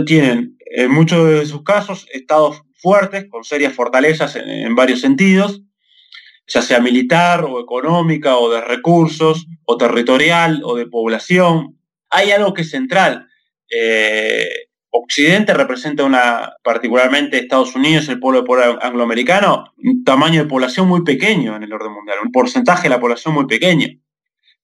Tienen, 0.05 0.55
en 0.59 0.91
muchos 0.91 1.27
de 1.27 1.45
sus 1.47 1.63
casos, 1.63 2.05
estados 2.13 2.61
fuertes, 2.75 3.25
con 3.29 3.43
serias 3.43 3.73
fortalezas 3.73 4.35
en 4.35 4.75
varios 4.75 5.01
sentidos, 5.01 5.63
ya 6.49 6.61
sea 6.61 6.79
militar 6.79 7.45
o 7.45 7.59
económica 7.59 8.37
o 8.37 8.51
de 8.51 8.61
recursos 8.61 9.45
o 9.65 9.77
territorial 9.77 10.61
o 10.63 10.75
de 10.75 10.87
población. 10.87 11.79
Hay 12.09 12.31
algo 12.31 12.53
que 12.53 12.63
es 12.63 12.71
central. 12.71 13.27
Eh, 13.69 14.49
Occidente 14.91 15.53
representa 15.53 16.03
una, 16.03 16.53
particularmente 16.63 17.37
Estados 17.37 17.75
Unidos, 17.75 18.09
el 18.09 18.19
pueblo 18.19 18.43
angloamericano, 18.81 19.65
un 19.77 20.03
tamaño 20.03 20.41
de 20.41 20.49
población 20.49 20.87
muy 20.87 21.03
pequeño 21.03 21.55
en 21.55 21.63
el 21.63 21.71
orden 21.71 21.93
mundial, 21.93 22.17
un 22.23 22.31
porcentaje 22.31 22.83
de 22.83 22.89
la 22.89 22.99
población 22.99 23.35
muy 23.35 23.45
pequeño. 23.45 23.87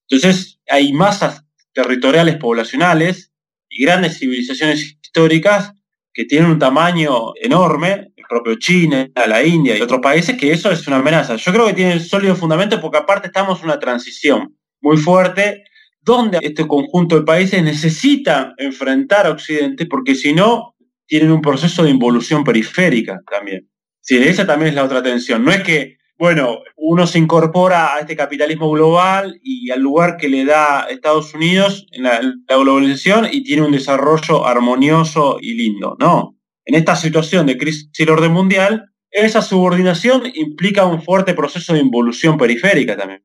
Entonces 0.09 0.59
hay 0.67 0.93
masas 0.93 1.45
territoriales 1.73 2.37
poblacionales 2.37 3.31
y 3.69 3.83
grandes 3.85 4.17
civilizaciones 4.17 4.81
históricas 4.81 5.73
que 6.13 6.25
tienen 6.25 6.49
un 6.49 6.59
tamaño 6.59 7.33
enorme 7.39 8.13
propio 8.27 8.55
China, 8.55 9.07
la 9.27 9.43
India 9.43 9.77
y 9.77 9.81
otros 9.81 9.99
países, 10.01 10.37
que 10.37 10.51
eso 10.51 10.71
es 10.71 10.87
una 10.87 10.97
amenaza. 10.97 11.35
Yo 11.35 11.51
creo 11.51 11.67
que 11.67 11.73
tiene 11.73 11.99
sólido 11.99 12.35
fundamento 12.35 12.79
porque 12.81 12.97
aparte 12.97 13.27
estamos 13.27 13.59
en 13.59 13.65
una 13.65 13.79
transición 13.79 14.55
muy 14.81 14.97
fuerte 14.97 15.63
donde 16.01 16.39
este 16.41 16.67
conjunto 16.67 17.15
de 17.15 17.23
países 17.23 17.63
necesitan 17.63 18.53
enfrentar 18.57 19.25
a 19.25 19.31
Occidente 19.31 19.87
porque 19.87 20.13
si 20.13 20.33
no, 20.33 20.75
tienen 21.07 21.31
un 21.31 21.41
proceso 21.41 21.83
de 21.83 21.89
involución 21.89 22.43
periférica 22.43 23.19
también. 23.29 23.67
Sí, 24.01 24.17
esa 24.17 24.45
también 24.45 24.69
es 24.69 24.75
la 24.75 24.83
otra 24.83 25.01
tensión. 25.01 25.43
No 25.43 25.51
es 25.51 25.63
que, 25.63 25.97
bueno, 26.17 26.59
uno 26.75 27.07
se 27.07 27.17
incorpora 27.17 27.95
a 27.95 27.99
este 27.99 28.15
capitalismo 28.15 28.69
global 28.69 29.39
y 29.41 29.71
al 29.71 29.81
lugar 29.81 30.17
que 30.17 30.29
le 30.29 30.45
da 30.45 30.85
Estados 30.89 31.33
Unidos 31.33 31.87
en 31.91 32.03
la 32.03 32.21
globalización 32.47 33.27
y 33.31 33.43
tiene 33.43 33.63
un 33.63 33.71
desarrollo 33.71 34.45
armonioso 34.45 35.37
y 35.41 35.55
lindo. 35.55 35.95
No, 35.99 36.34
en 36.65 36.75
esta 36.75 36.95
situación 36.95 37.45
de 37.45 37.57
crisis 37.57 37.91
del 37.97 38.09
orden 38.09 38.31
mundial, 38.31 38.91
esa 39.11 39.41
subordinación 39.41 40.23
implica 40.33 40.85
un 40.85 41.01
fuerte 41.01 41.33
proceso 41.33 41.73
de 41.73 41.79
involución 41.79 42.37
periférica 42.37 42.97
también. 42.97 43.23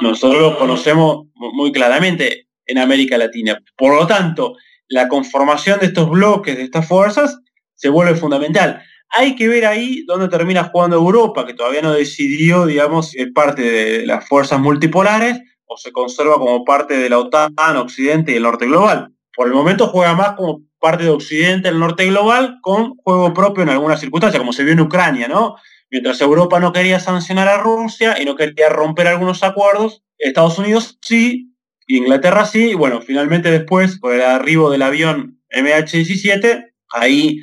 Nosotros 0.00 0.40
lo 0.40 0.58
conocemos 0.58 1.26
muy 1.34 1.72
claramente 1.72 2.48
en 2.66 2.78
América 2.78 3.16
Latina. 3.16 3.62
Por 3.76 3.94
lo 3.94 4.06
tanto, 4.06 4.56
la 4.88 5.08
conformación 5.08 5.80
de 5.80 5.86
estos 5.86 6.10
bloques, 6.10 6.56
de 6.56 6.64
estas 6.64 6.86
fuerzas, 6.86 7.38
se 7.74 7.88
vuelve 7.88 8.14
fundamental. 8.14 8.82
Hay 9.10 9.36
que 9.36 9.48
ver 9.48 9.66
ahí 9.66 10.04
dónde 10.06 10.28
termina 10.28 10.64
jugando 10.64 10.96
Europa, 10.96 11.46
que 11.46 11.54
todavía 11.54 11.82
no 11.82 11.92
decidió, 11.92 12.66
digamos, 12.66 13.10
si 13.10 13.20
es 13.20 13.32
parte 13.32 13.62
de 13.62 14.06
las 14.06 14.26
fuerzas 14.26 14.60
multipolares 14.60 15.40
o 15.66 15.76
se 15.76 15.92
conserva 15.92 16.34
como 16.34 16.64
parte 16.64 16.96
de 16.96 17.08
la 17.08 17.18
OTAN, 17.18 17.76
Occidente 17.76 18.32
y 18.32 18.36
el 18.36 18.42
norte 18.42 18.66
global. 18.66 19.12
Por 19.36 19.48
el 19.48 19.54
momento 19.54 19.88
juega 19.88 20.14
más 20.14 20.32
como 20.36 20.62
parte 20.78 21.04
de 21.04 21.10
Occidente, 21.10 21.68
el 21.68 21.78
norte 21.78 22.06
global, 22.06 22.58
con 22.60 22.96
juego 22.96 23.32
propio 23.34 23.62
en 23.62 23.70
algunas 23.70 24.00
circunstancias, 24.00 24.40
como 24.40 24.52
se 24.52 24.64
vio 24.64 24.74
en 24.74 24.80
Ucrania, 24.80 25.28
¿no? 25.28 25.56
Mientras 25.90 26.20
Europa 26.20 26.60
no 26.60 26.72
quería 26.72 27.00
sancionar 27.00 27.48
a 27.48 27.58
Rusia 27.58 28.20
y 28.20 28.24
no 28.24 28.36
quería 28.36 28.68
romper 28.68 29.06
algunos 29.06 29.42
acuerdos, 29.42 30.02
Estados 30.18 30.58
Unidos 30.58 30.98
sí, 31.02 31.54
Inglaterra 31.86 32.46
sí, 32.46 32.70
y 32.70 32.74
bueno, 32.74 33.00
finalmente 33.02 33.50
después, 33.50 33.98
por 33.98 34.14
el 34.14 34.22
arribo 34.22 34.70
del 34.70 34.82
avión 34.82 35.40
MH17, 35.50 36.64
ahí 36.90 37.40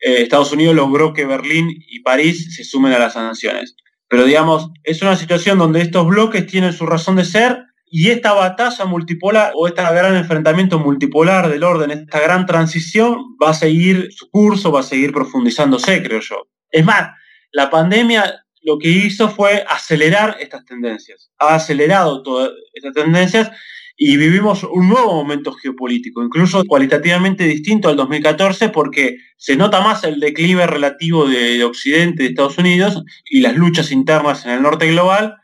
eh, 0.00 0.22
Estados 0.22 0.52
Unidos 0.52 0.74
logró 0.74 1.12
que 1.12 1.24
Berlín 1.24 1.70
y 1.70 2.00
París 2.00 2.54
se 2.54 2.64
sumen 2.64 2.92
a 2.92 2.98
las 2.98 3.14
sanciones. 3.14 3.76
Pero 4.08 4.24
digamos, 4.24 4.70
es 4.82 5.02
una 5.02 5.16
situación 5.16 5.58
donde 5.58 5.80
estos 5.80 6.06
bloques 6.06 6.46
tienen 6.46 6.72
su 6.72 6.86
razón 6.86 7.16
de 7.16 7.24
ser 7.24 7.63
y 7.86 8.10
esta 8.10 8.32
batalla 8.32 8.84
multipolar 8.86 9.52
o 9.54 9.66
este 9.68 9.82
gran 9.82 10.16
enfrentamiento 10.16 10.78
multipolar 10.78 11.48
del 11.48 11.62
orden, 11.62 11.90
esta 11.90 12.20
gran 12.20 12.46
transición, 12.46 13.36
va 13.42 13.50
a 13.50 13.54
seguir 13.54 14.08
su 14.12 14.30
curso, 14.30 14.72
va 14.72 14.80
a 14.80 14.84
seguir 14.84 15.12
profundizándose, 15.12 16.02
creo 16.02 16.20
yo. 16.20 16.48
Es 16.70 16.84
más, 16.84 17.10
la 17.52 17.70
pandemia 17.70 18.44
lo 18.62 18.78
que 18.78 18.88
hizo 18.88 19.28
fue 19.28 19.64
acelerar 19.68 20.36
estas 20.40 20.64
tendencias. 20.64 21.30
Ha 21.38 21.54
acelerado 21.54 22.22
todas 22.22 22.50
estas 22.72 22.94
tendencias 22.94 23.50
y 23.96 24.16
vivimos 24.16 24.64
un 24.64 24.88
nuevo 24.88 25.14
momento 25.14 25.52
geopolítico, 25.52 26.22
incluso 26.22 26.64
cualitativamente 26.64 27.44
distinto 27.44 27.88
al 27.88 27.96
2014, 27.96 28.70
porque 28.70 29.18
se 29.36 29.56
nota 29.56 29.80
más 29.82 30.02
el 30.02 30.18
declive 30.18 30.66
relativo 30.66 31.28
de 31.28 31.62
Occidente, 31.62 32.24
de 32.24 32.30
Estados 32.30 32.58
Unidos, 32.58 33.04
y 33.24 33.40
las 33.40 33.54
luchas 33.54 33.92
internas 33.92 34.44
en 34.46 34.52
el 34.52 34.62
norte 34.62 34.88
global, 34.88 35.36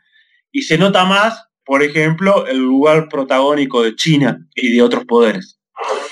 y 0.51 0.63
se 0.63 0.77
nota 0.77 1.05
más 1.05 1.50
por 1.71 1.83
ejemplo, 1.83 2.47
el 2.47 2.57
lugar 2.57 3.07
protagónico 3.07 3.81
de 3.81 3.95
China 3.95 4.45
y 4.53 4.73
de 4.75 4.81
otros 4.81 5.05
poderes. 5.05 5.57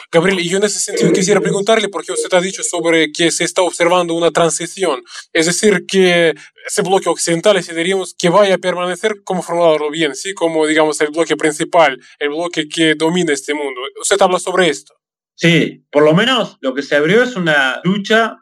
Gabriel, 0.10 0.40
y 0.40 0.48
yo 0.48 0.58
en 0.58 0.64
ese 0.64 0.80
sentido 0.80 1.12
quisiera 1.12 1.42
preguntarle, 1.42 1.90
porque 1.90 2.14
usted 2.14 2.34
ha 2.34 2.40
dicho 2.40 2.64
sobre 2.64 3.12
que 3.12 3.30
se 3.30 3.44
está 3.44 3.62
observando 3.62 4.14
una 4.14 4.32
transición, 4.32 5.04
es 5.34 5.48
decir, 5.48 5.86
que 5.86 6.34
ese 6.66 6.82
bloque 6.82 7.10
occidental, 7.10 7.62
si 7.62 7.76
diríamos 7.76 8.16
que 8.18 8.30
vaya 8.30 8.56
a 8.56 8.58
permanecer, 8.58 9.22
como 9.26 9.42
formularlo 9.42 9.92
bien, 9.92 10.16
¿sí? 10.16 10.34
como 10.34 10.66
digamos 10.66 11.02
el 11.02 11.12
bloque 11.12 11.36
principal, 11.36 12.00
el 12.20 12.30
bloque 12.30 12.70
que 12.70 12.96
domina 12.96 13.34
este 13.34 13.54
mundo. 13.54 13.82
¿Usted 14.02 14.22
habla 14.22 14.40
sobre 14.40 14.70
esto? 14.70 14.94
Sí, 15.36 15.84
por 15.92 16.04
lo 16.04 16.14
menos 16.14 16.56
lo 16.62 16.74
que 16.74 16.84
se 16.84 16.96
abrió 16.96 17.22
es 17.22 17.36
una 17.36 17.82
lucha 17.84 18.38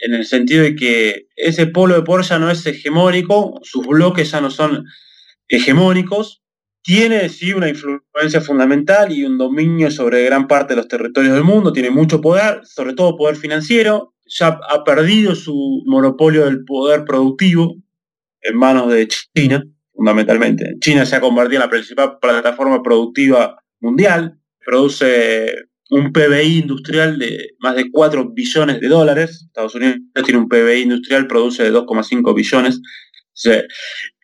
en 0.00 0.14
el 0.14 0.24
sentido 0.24 0.62
de 0.62 0.74
que 0.74 1.26
ese 1.36 1.66
polo 1.66 1.96
de 1.96 2.02
poder 2.02 2.24
ya 2.24 2.38
no 2.38 2.50
es 2.50 2.64
hegemónico, 2.64 3.60
sus 3.62 3.86
bloques 3.86 4.30
ya 4.30 4.40
no 4.40 4.50
son 4.50 4.86
hegemónicos, 5.48 6.42
tiene 6.86 7.28
sí 7.28 7.52
una 7.52 7.68
influencia 7.68 8.40
fundamental 8.40 9.10
y 9.10 9.24
un 9.24 9.36
dominio 9.36 9.90
sobre 9.90 10.24
gran 10.24 10.46
parte 10.46 10.72
de 10.72 10.76
los 10.76 10.86
territorios 10.86 11.34
del 11.34 11.42
mundo, 11.42 11.72
tiene 11.72 11.90
mucho 11.90 12.20
poder, 12.20 12.60
sobre 12.64 12.94
todo 12.94 13.16
poder 13.16 13.34
financiero, 13.34 14.14
ya 14.24 14.60
ha 14.70 14.84
perdido 14.84 15.34
su 15.34 15.82
monopolio 15.84 16.44
del 16.44 16.64
poder 16.64 17.04
productivo 17.04 17.74
en 18.40 18.56
manos 18.56 18.92
de 18.92 19.08
China, 19.08 19.64
fundamentalmente. 19.92 20.76
China 20.78 21.04
se 21.04 21.16
ha 21.16 21.20
convertido 21.20 21.56
en 21.56 21.66
la 21.66 21.70
principal 21.70 22.18
plataforma 22.20 22.80
productiva 22.84 23.60
mundial, 23.80 24.38
produce 24.64 25.56
un 25.90 26.12
PBI 26.12 26.60
industrial 26.60 27.18
de 27.18 27.56
más 27.58 27.74
de 27.74 27.90
4 27.90 28.30
billones 28.32 28.80
de 28.80 28.86
dólares. 28.86 29.42
Estados 29.44 29.74
Unidos 29.74 29.98
tiene 30.24 30.38
un 30.38 30.48
PBI 30.48 30.82
industrial, 30.82 31.26
produce 31.26 31.64
de 31.64 31.72
2,5 31.72 32.32
billones. 32.32 32.80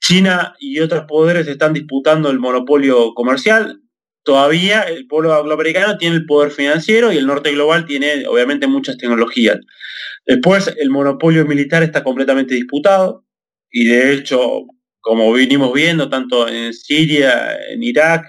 China 0.02 0.54
y 0.58 0.80
otros 0.80 1.04
poderes 1.06 1.46
están 1.46 1.72
disputando 1.72 2.28
el 2.30 2.38
monopolio 2.38 3.14
comercial. 3.14 3.80
Todavía 4.24 4.82
el 4.82 5.06
pueblo 5.06 5.34
angloamericano 5.34 5.96
tiene 5.96 6.16
el 6.16 6.26
poder 6.26 6.50
financiero 6.50 7.12
y 7.12 7.18
el 7.18 7.26
norte 7.26 7.52
global 7.52 7.86
tiene 7.86 8.26
obviamente 8.26 8.66
muchas 8.66 8.98
tecnologías. 8.98 9.58
Después 10.26 10.74
el 10.78 10.90
monopolio 10.90 11.46
militar 11.46 11.82
está 11.82 12.02
completamente 12.02 12.54
disputado 12.54 13.24
y 13.70 13.86
de 13.86 14.12
hecho, 14.12 14.66
como 15.00 15.32
vinimos 15.32 15.72
viendo 15.72 16.08
tanto 16.08 16.48
en 16.48 16.72
Siria, 16.74 17.56
en 17.70 17.82
Irak, 17.82 18.26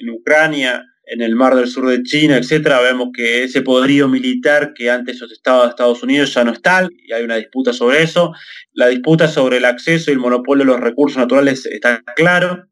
en 0.00 0.10
Ucrania, 0.10 0.84
en 1.06 1.22
el 1.22 1.36
mar 1.36 1.54
del 1.54 1.68
sur 1.68 1.88
de 1.88 2.02
China, 2.02 2.36
etcétera, 2.36 2.80
vemos 2.80 3.10
que 3.14 3.44
ese 3.44 3.62
poderío 3.62 4.08
militar 4.08 4.72
que 4.74 4.90
antes 4.90 5.22
estaba 5.22 5.62
de 5.62 5.70
Estados 5.70 6.02
Unidos 6.02 6.34
ya 6.34 6.42
no 6.42 6.52
está 6.52 6.88
y 6.90 7.12
hay 7.12 7.22
una 7.22 7.36
disputa 7.36 7.72
sobre 7.72 8.02
eso. 8.02 8.32
La 8.72 8.88
disputa 8.88 9.28
sobre 9.28 9.58
el 9.58 9.64
acceso 9.64 10.10
y 10.10 10.14
el 10.14 10.18
monopolio 10.18 10.64
de 10.64 10.72
los 10.72 10.80
recursos 10.80 11.16
naturales 11.16 11.64
está 11.66 12.02
claro. 12.16 12.66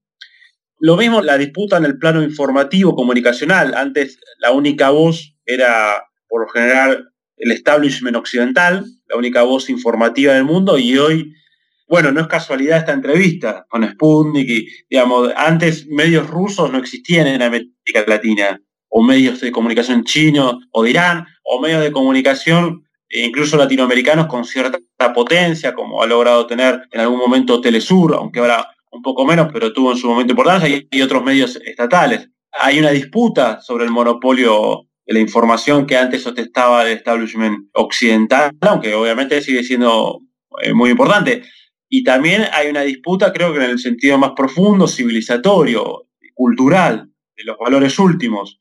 Lo 0.80 0.96
mismo 0.96 1.22
la 1.22 1.38
disputa 1.38 1.76
en 1.76 1.84
el 1.84 1.96
plano 1.96 2.22
informativo, 2.22 2.96
comunicacional. 2.96 3.72
Antes 3.74 4.18
la 4.38 4.50
única 4.50 4.90
voz 4.90 5.36
era, 5.46 6.02
por 6.28 6.42
lo 6.42 6.48
general, 6.48 7.10
el 7.36 7.52
establishment 7.52 8.16
occidental, 8.16 8.84
la 9.08 9.16
única 9.16 9.42
voz 9.42 9.70
informativa 9.70 10.34
del 10.34 10.44
mundo, 10.44 10.76
y 10.78 10.98
hoy 10.98 11.32
bueno, 11.86 12.12
no 12.12 12.20
es 12.20 12.26
casualidad 12.26 12.78
esta 12.78 12.92
entrevista 12.92 13.66
con 13.68 13.88
Sputnik 13.88 14.48
y, 14.48 14.68
digamos, 14.88 15.30
antes 15.36 15.86
medios 15.86 16.28
rusos 16.28 16.70
no 16.70 16.78
existían 16.78 17.26
en 17.26 17.42
América 17.42 18.04
Latina, 18.06 18.60
o 18.88 19.02
medios 19.02 19.40
de 19.40 19.50
comunicación 19.50 20.04
chinos 20.04 20.56
o 20.70 20.84
de 20.84 20.90
Irán, 20.90 21.26
o 21.42 21.60
medios 21.60 21.82
de 21.82 21.92
comunicación 21.92 22.84
e 23.08 23.24
incluso 23.24 23.56
latinoamericanos 23.56 24.26
con 24.26 24.44
cierta 24.44 24.78
potencia, 25.14 25.74
como 25.74 26.02
ha 26.02 26.06
logrado 26.06 26.46
tener 26.46 26.82
en 26.90 27.00
algún 27.00 27.18
momento 27.18 27.60
Telesur, 27.60 28.14
aunque 28.14 28.40
ahora 28.40 28.68
un 28.90 29.02
poco 29.02 29.24
menos, 29.24 29.48
pero 29.52 29.72
tuvo 29.72 29.92
en 29.92 29.98
su 29.98 30.06
momento 30.08 30.32
importancia, 30.32 30.86
y, 30.90 31.02
otros 31.02 31.22
medios 31.22 31.56
estatales. 31.56 32.28
Hay 32.52 32.78
una 32.78 32.90
disputa 32.90 33.60
sobre 33.60 33.84
el 33.84 33.90
monopolio 33.90 34.86
de 35.04 35.14
la 35.14 35.18
información 35.18 35.86
que 35.86 35.96
antes 35.96 36.24
ostentaba 36.26 36.82
el 36.82 36.96
establishment 36.96 37.68
occidental, 37.72 38.52
aunque 38.60 38.94
obviamente 38.94 39.42
sigue 39.42 39.64
siendo 39.64 40.20
eh, 40.62 40.72
muy 40.72 40.90
importante. 40.90 41.42
Y 41.96 42.02
también 42.02 42.42
hay 42.52 42.70
una 42.70 42.80
disputa, 42.80 43.32
creo 43.32 43.52
que 43.52 43.62
en 43.62 43.70
el 43.70 43.78
sentido 43.78 44.18
más 44.18 44.32
profundo, 44.34 44.88
civilizatorio, 44.88 46.08
cultural, 46.34 47.08
de 47.36 47.44
los 47.44 47.56
valores 47.56 48.00
últimos. 48.00 48.60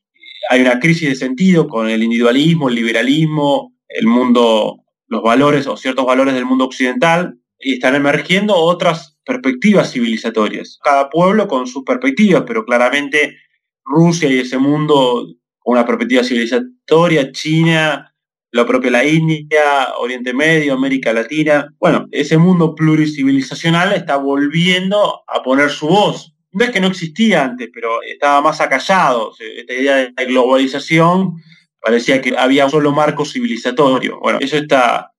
Hay 0.50 0.60
una 0.60 0.78
crisis 0.78 1.08
de 1.08 1.14
sentido 1.16 1.66
con 1.66 1.88
el 1.88 2.04
individualismo, 2.04 2.68
el 2.68 2.76
liberalismo, 2.76 3.74
el 3.88 4.06
mundo, 4.06 4.84
los 5.08 5.20
valores 5.20 5.66
o 5.66 5.76
ciertos 5.76 6.06
valores 6.06 6.34
del 6.34 6.44
mundo 6.44 6.66
occidental, 6.66 7.36
y 7.58 7.72
están 7.72 7.96
emergiendo 7.96 8.54
otras 8.54 9.18
perspectivas 9.24 9.90
civilizatorias. 9.90 10.78
Cada 10.84 11.10
pueblo 11.10 11.48
con 11.48 11.66
sus 11.66 11.82
perspectivas, 11.82 12.44
pero 12.46 12.64
claramente 12.64 13.36
Rusia 13.84 14.30
y 14.30 14.38
ese 14.38 14.58
mundo 14.58 15.26
con 15.58 15.72
una 15.72 15.84
perspectiva 15.84 16.22
civilizatoria, 16.22 17.32
China 17.32 18.13
lo 18.54 18.64
propio 18.66 18.88
la 18.88 19.04
India, 19.04 19.94
Oriente 19.98 20.32
Medio, 20.32 20.74
América 20.74 21.12
Latina. 21.12 21.74
Bueno, 21.80 22.06
ese 22.12 22.38
mundo 22.38 22.76
pluricivilizacional 22.76 23.92
está 23.94 24.16
volviendo 24.16 25.24
a 25.26 25.42
poner 25.42 25.70
su 25.70 25.88
voz. 25.88 26.36
No 26.52 26.64
es 26.64 26.70
que 26.70 26.78
no 26.78 26.86
existía 26.86 27.42
antes, 27.42 27.68
pero 27.74 28.00
estaba 28.04 28.40
más 28.40 28.60
acallado. 28.60 29.32
Esta 29.40 29.74
idea 29.74 29.96
de 29.96 30.24
globalización 30.26 31.32
parecía 31.80 32.22
que 32.22 32.38
había 32.38 32.66
un 32.66 32.70
solo 32.70 32.92
marco 32.92 33.24
civilizatorio. 33.24 34.20
Bueno, 34.20 34.38
eso 34.40 34.56
está, 34.56 35.10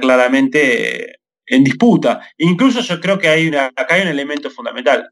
claramente 0.00 1.18
en 1.44 1.64
disputa. 1.64 2.26
Incluso 2.38 2.80
yo 2.80 3.02
creo 3.02 3.18
que 3.18 3.28
hay 3.28 3.48
una, 3.48 3.66
acá 3.66 3.96
hay 3.96 4.02
un 4.02 4.08
elemento 4.08 4.48
fundamental. 4.48 5.10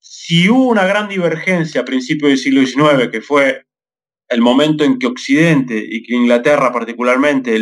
Si 0.00 0.48
hubo 0.48 0.66
una 0.66 0.84
gran 0.84 1.08
divergencia 1.08 1.82
a 1.82 1.84
principios 1.84 2.30
del 2.30 2.38
siglo 2.38 2.66
XIX, 2.66 3.12
que 3.12 3.20
fue 3.20 3.65
el 4.28 4.40
momento 4.40 4.84
en 4.84 4.98
que 4.98 5.06
Occidente 5.06 5.84
y 5.88 6.02
que 6.02 6.14
Inglaterra 6.14 6.72
particularmente 6.72 7.58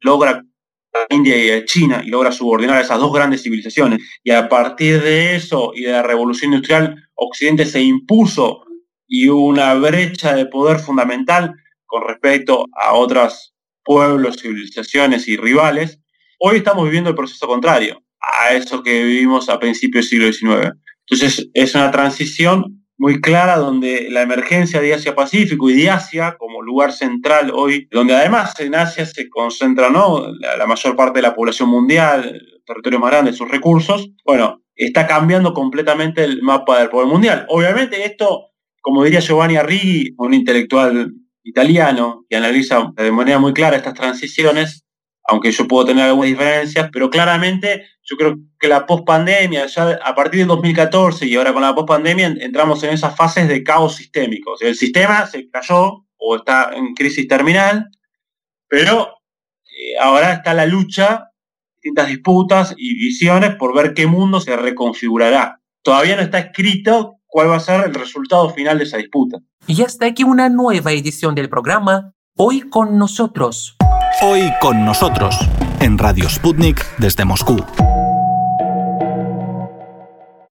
logra 0.00 0.44
a 0.92 1.14
India 1.14 1.36
y 1.36 1.50
a 1.50 1.64
China 1.64 2.02
y 2.04 2.08
logra 2.08 2.32
subordinar 2.32 2.78
a 2.78 2.80
esas 2.80 2.98
dos 2.98 3.12
grandes 3.12 3.42
civilizaciones. 3.42 4.00
Y 4.24 4.30
a 4.30 4.48
partir 4.48 5.02
de 5.02 5.36
eso 5.36 5.72
y 5.74 5.82
de 5.82 5.92
la 5.92 6.02
revolución 6.02 6.52
industrial, 6.52 7.08
Occidente 7.14 7.64
se 7.64 7.80
impuso 7.80 8.64
y 9.06 9.28
hubo 9.28 9.46
una 9.46 9.74
brecha 9.74 10.34
de 10.34 10.46
poder 10.46 10.78
fundamental 10.78 11.54
con 11.86 12.06
respecto 12.06 12.66
a 12.80 12.94
otros 12.94 13.54
pueblos, 13.84 14.40
civilizaciones 14.40 15.28
y 15.28 15.36
rivales. 15.36 16.00
Hoy 16.38 16.58
estamos 16.58 16.84
viviendo 16.84 17.10
el 17.10 17.16
proceso 17.16 17.46
contrario 17.46 18.02
a 18.20 18.54
eso 18.54 18.82
que 18.82 19.04
vivimos 19.04 19.48
a 19.48 19.58
principios 19.58 20.08
del 20.10 20.32
siglo 20.32 20.56
XIX. 20.56 20.72
Entonces 21.06 21.50
es 21.54 21.74
una 21.74 21.90
transición 21.90 22.79
muy 23.00 23.22
clara 23.22 23.56
donde 23.56 24.08
la 24.10 24.20
emergencia 24.20 24.78
de 24.82 24.92
Asia-Pacífico 24.92 25.70
y 25.70 25.74
de 25.74 25.88
Asia 25.88 26.36
como 26.38 26.60
lugar 26.60 26.92
central 26.92 27.50
hoy, 27.54 27.88
donde 27.90 28.14
además 28.14 28.60
en 28.60 28.74
Asia 28.74 29.06
se 29.06 29.30
concentra 29.30 29.88
¿no? 29.88 30.30
la, 30.38 30.66
mayor 30.66 30.96
parte 30.96 31.20
de 31.20 31.22
la 31.22 31.34
población 31.34 31.70
mundial, 31.70 32.42
territorio 32.66 33.00
más 33.00 33.10
grande, 33.10 33.32
sus 33.32 33.50
recursos, 33.50 34.10
bueno, 34.26 34.60
está 34.76 35.06
cambiando 35.06 35.54
completamente 35.54 36.22
el 36.24 36.42
mapa 36.42 36.78
del 36.78 36.90
poder 36.90 37.08
mundial. 37.08 37.46
Obviamente 37.48 38.04
esto, 38.04 38.50
como 38.82 39.02
diría 39.02 39.20
Giovanni 39.20 39.56
Arrighi, 39.56 40.12
un 40.18 40.34
intelectual 40.34 41.10
italiano 41.42 42.26
que 42.28 42.36
analiza 42.36 42.92
de 42.94 43.12
manera 43.12 43.38
muy 43.38 43.54
clara 43.54 43.78
estas 43.78 43.94
transiciones, 43.94 44.84
aunque 45.26 45.52
yo 45.52 45.66
puedo 45.66 45.86
tener 45.86 46.04
algunas 46.04 46.28
diferencias, 46.28 46.90
pero 46.92 47.08
claramente 47.08 47.86
yo 48.10 48.16
creo 48.16 48.38
que 48.58 48.66
la 48.66 48.86
pospandemia, 48.86 49.66
ya 49.66 50.00
a 50.02 50.14
partir 50.16 50.40
del 50.40 50.48
2014 50.48 51.26
y 51.26 51.36
ahora 51.36 51.52
con 51.52 51.62
la 51.62 51.74
pospandemia, 51.74 52.26
entramos 52.40 52.82
en 52.82 52.90
esas 52.90 53.14
fases 53.14 53.46
de 53.46 53.62
caos 53.62 53.94
sistémico. 53.94 54.54
el 54.60 54.74
sistema 54.74 55.26
se 55.26 55.48
cayó 55.48 56.06
o 56.16 56.36
está 56.36 56.72
en 56.74 56.92
crisis 56.94 57.28
terminal, 57.28 57.88
pero 58.68 59.08
eh, 59.64 59.96
ahora 60.00 60.32
está 60.32 60.54
la 60.54 60.66
lucha, 60.66 61.30
distintas 61.76 62.08
disputas 62.08 62.74
y 62.76 62.94
visiones 62.94 63.54
por 63.54 63.74
ver 63.74 63.94
qué 63.94 64.08
mundo 64.08 64.40
se 64.40 64.56
reconfigurará. 64.56 65.60
Todavía 65.82 66.16
no 66.16 66.22
está 66.22 66.40
escrito 66.40 67.20
cuál 67.26 67.48
va 67.48 67.56
a 67.56 67.60
ser 67.60 67.84
el 67.86 67.94
resultado 67.94 68.50
final 68.50 68.78
de 68.78 68.84
esa 68.84 68.96
disputa. 68.96 69.38
Y 69.68 69.82
hasta 69.82 70.06
aquí 70.06 70.24
una 70.24 70.48
nueva 70.48 70.90
edición 70.92 71.36
del 71.36 71.48
programa, 71.48 72.12
Hoy 72.36 72.62
con 72.62 72.96
nosotros 72.96 73.76
Hoy 74.22 74.52
con 74.60 74.84
nosotros, 74.84 75.34
en 75.80 75.96
Radio 75.96 76.28
Sputnik 76.28 76.84
desde 76.98 77.24
Moscú. 77.24 77.64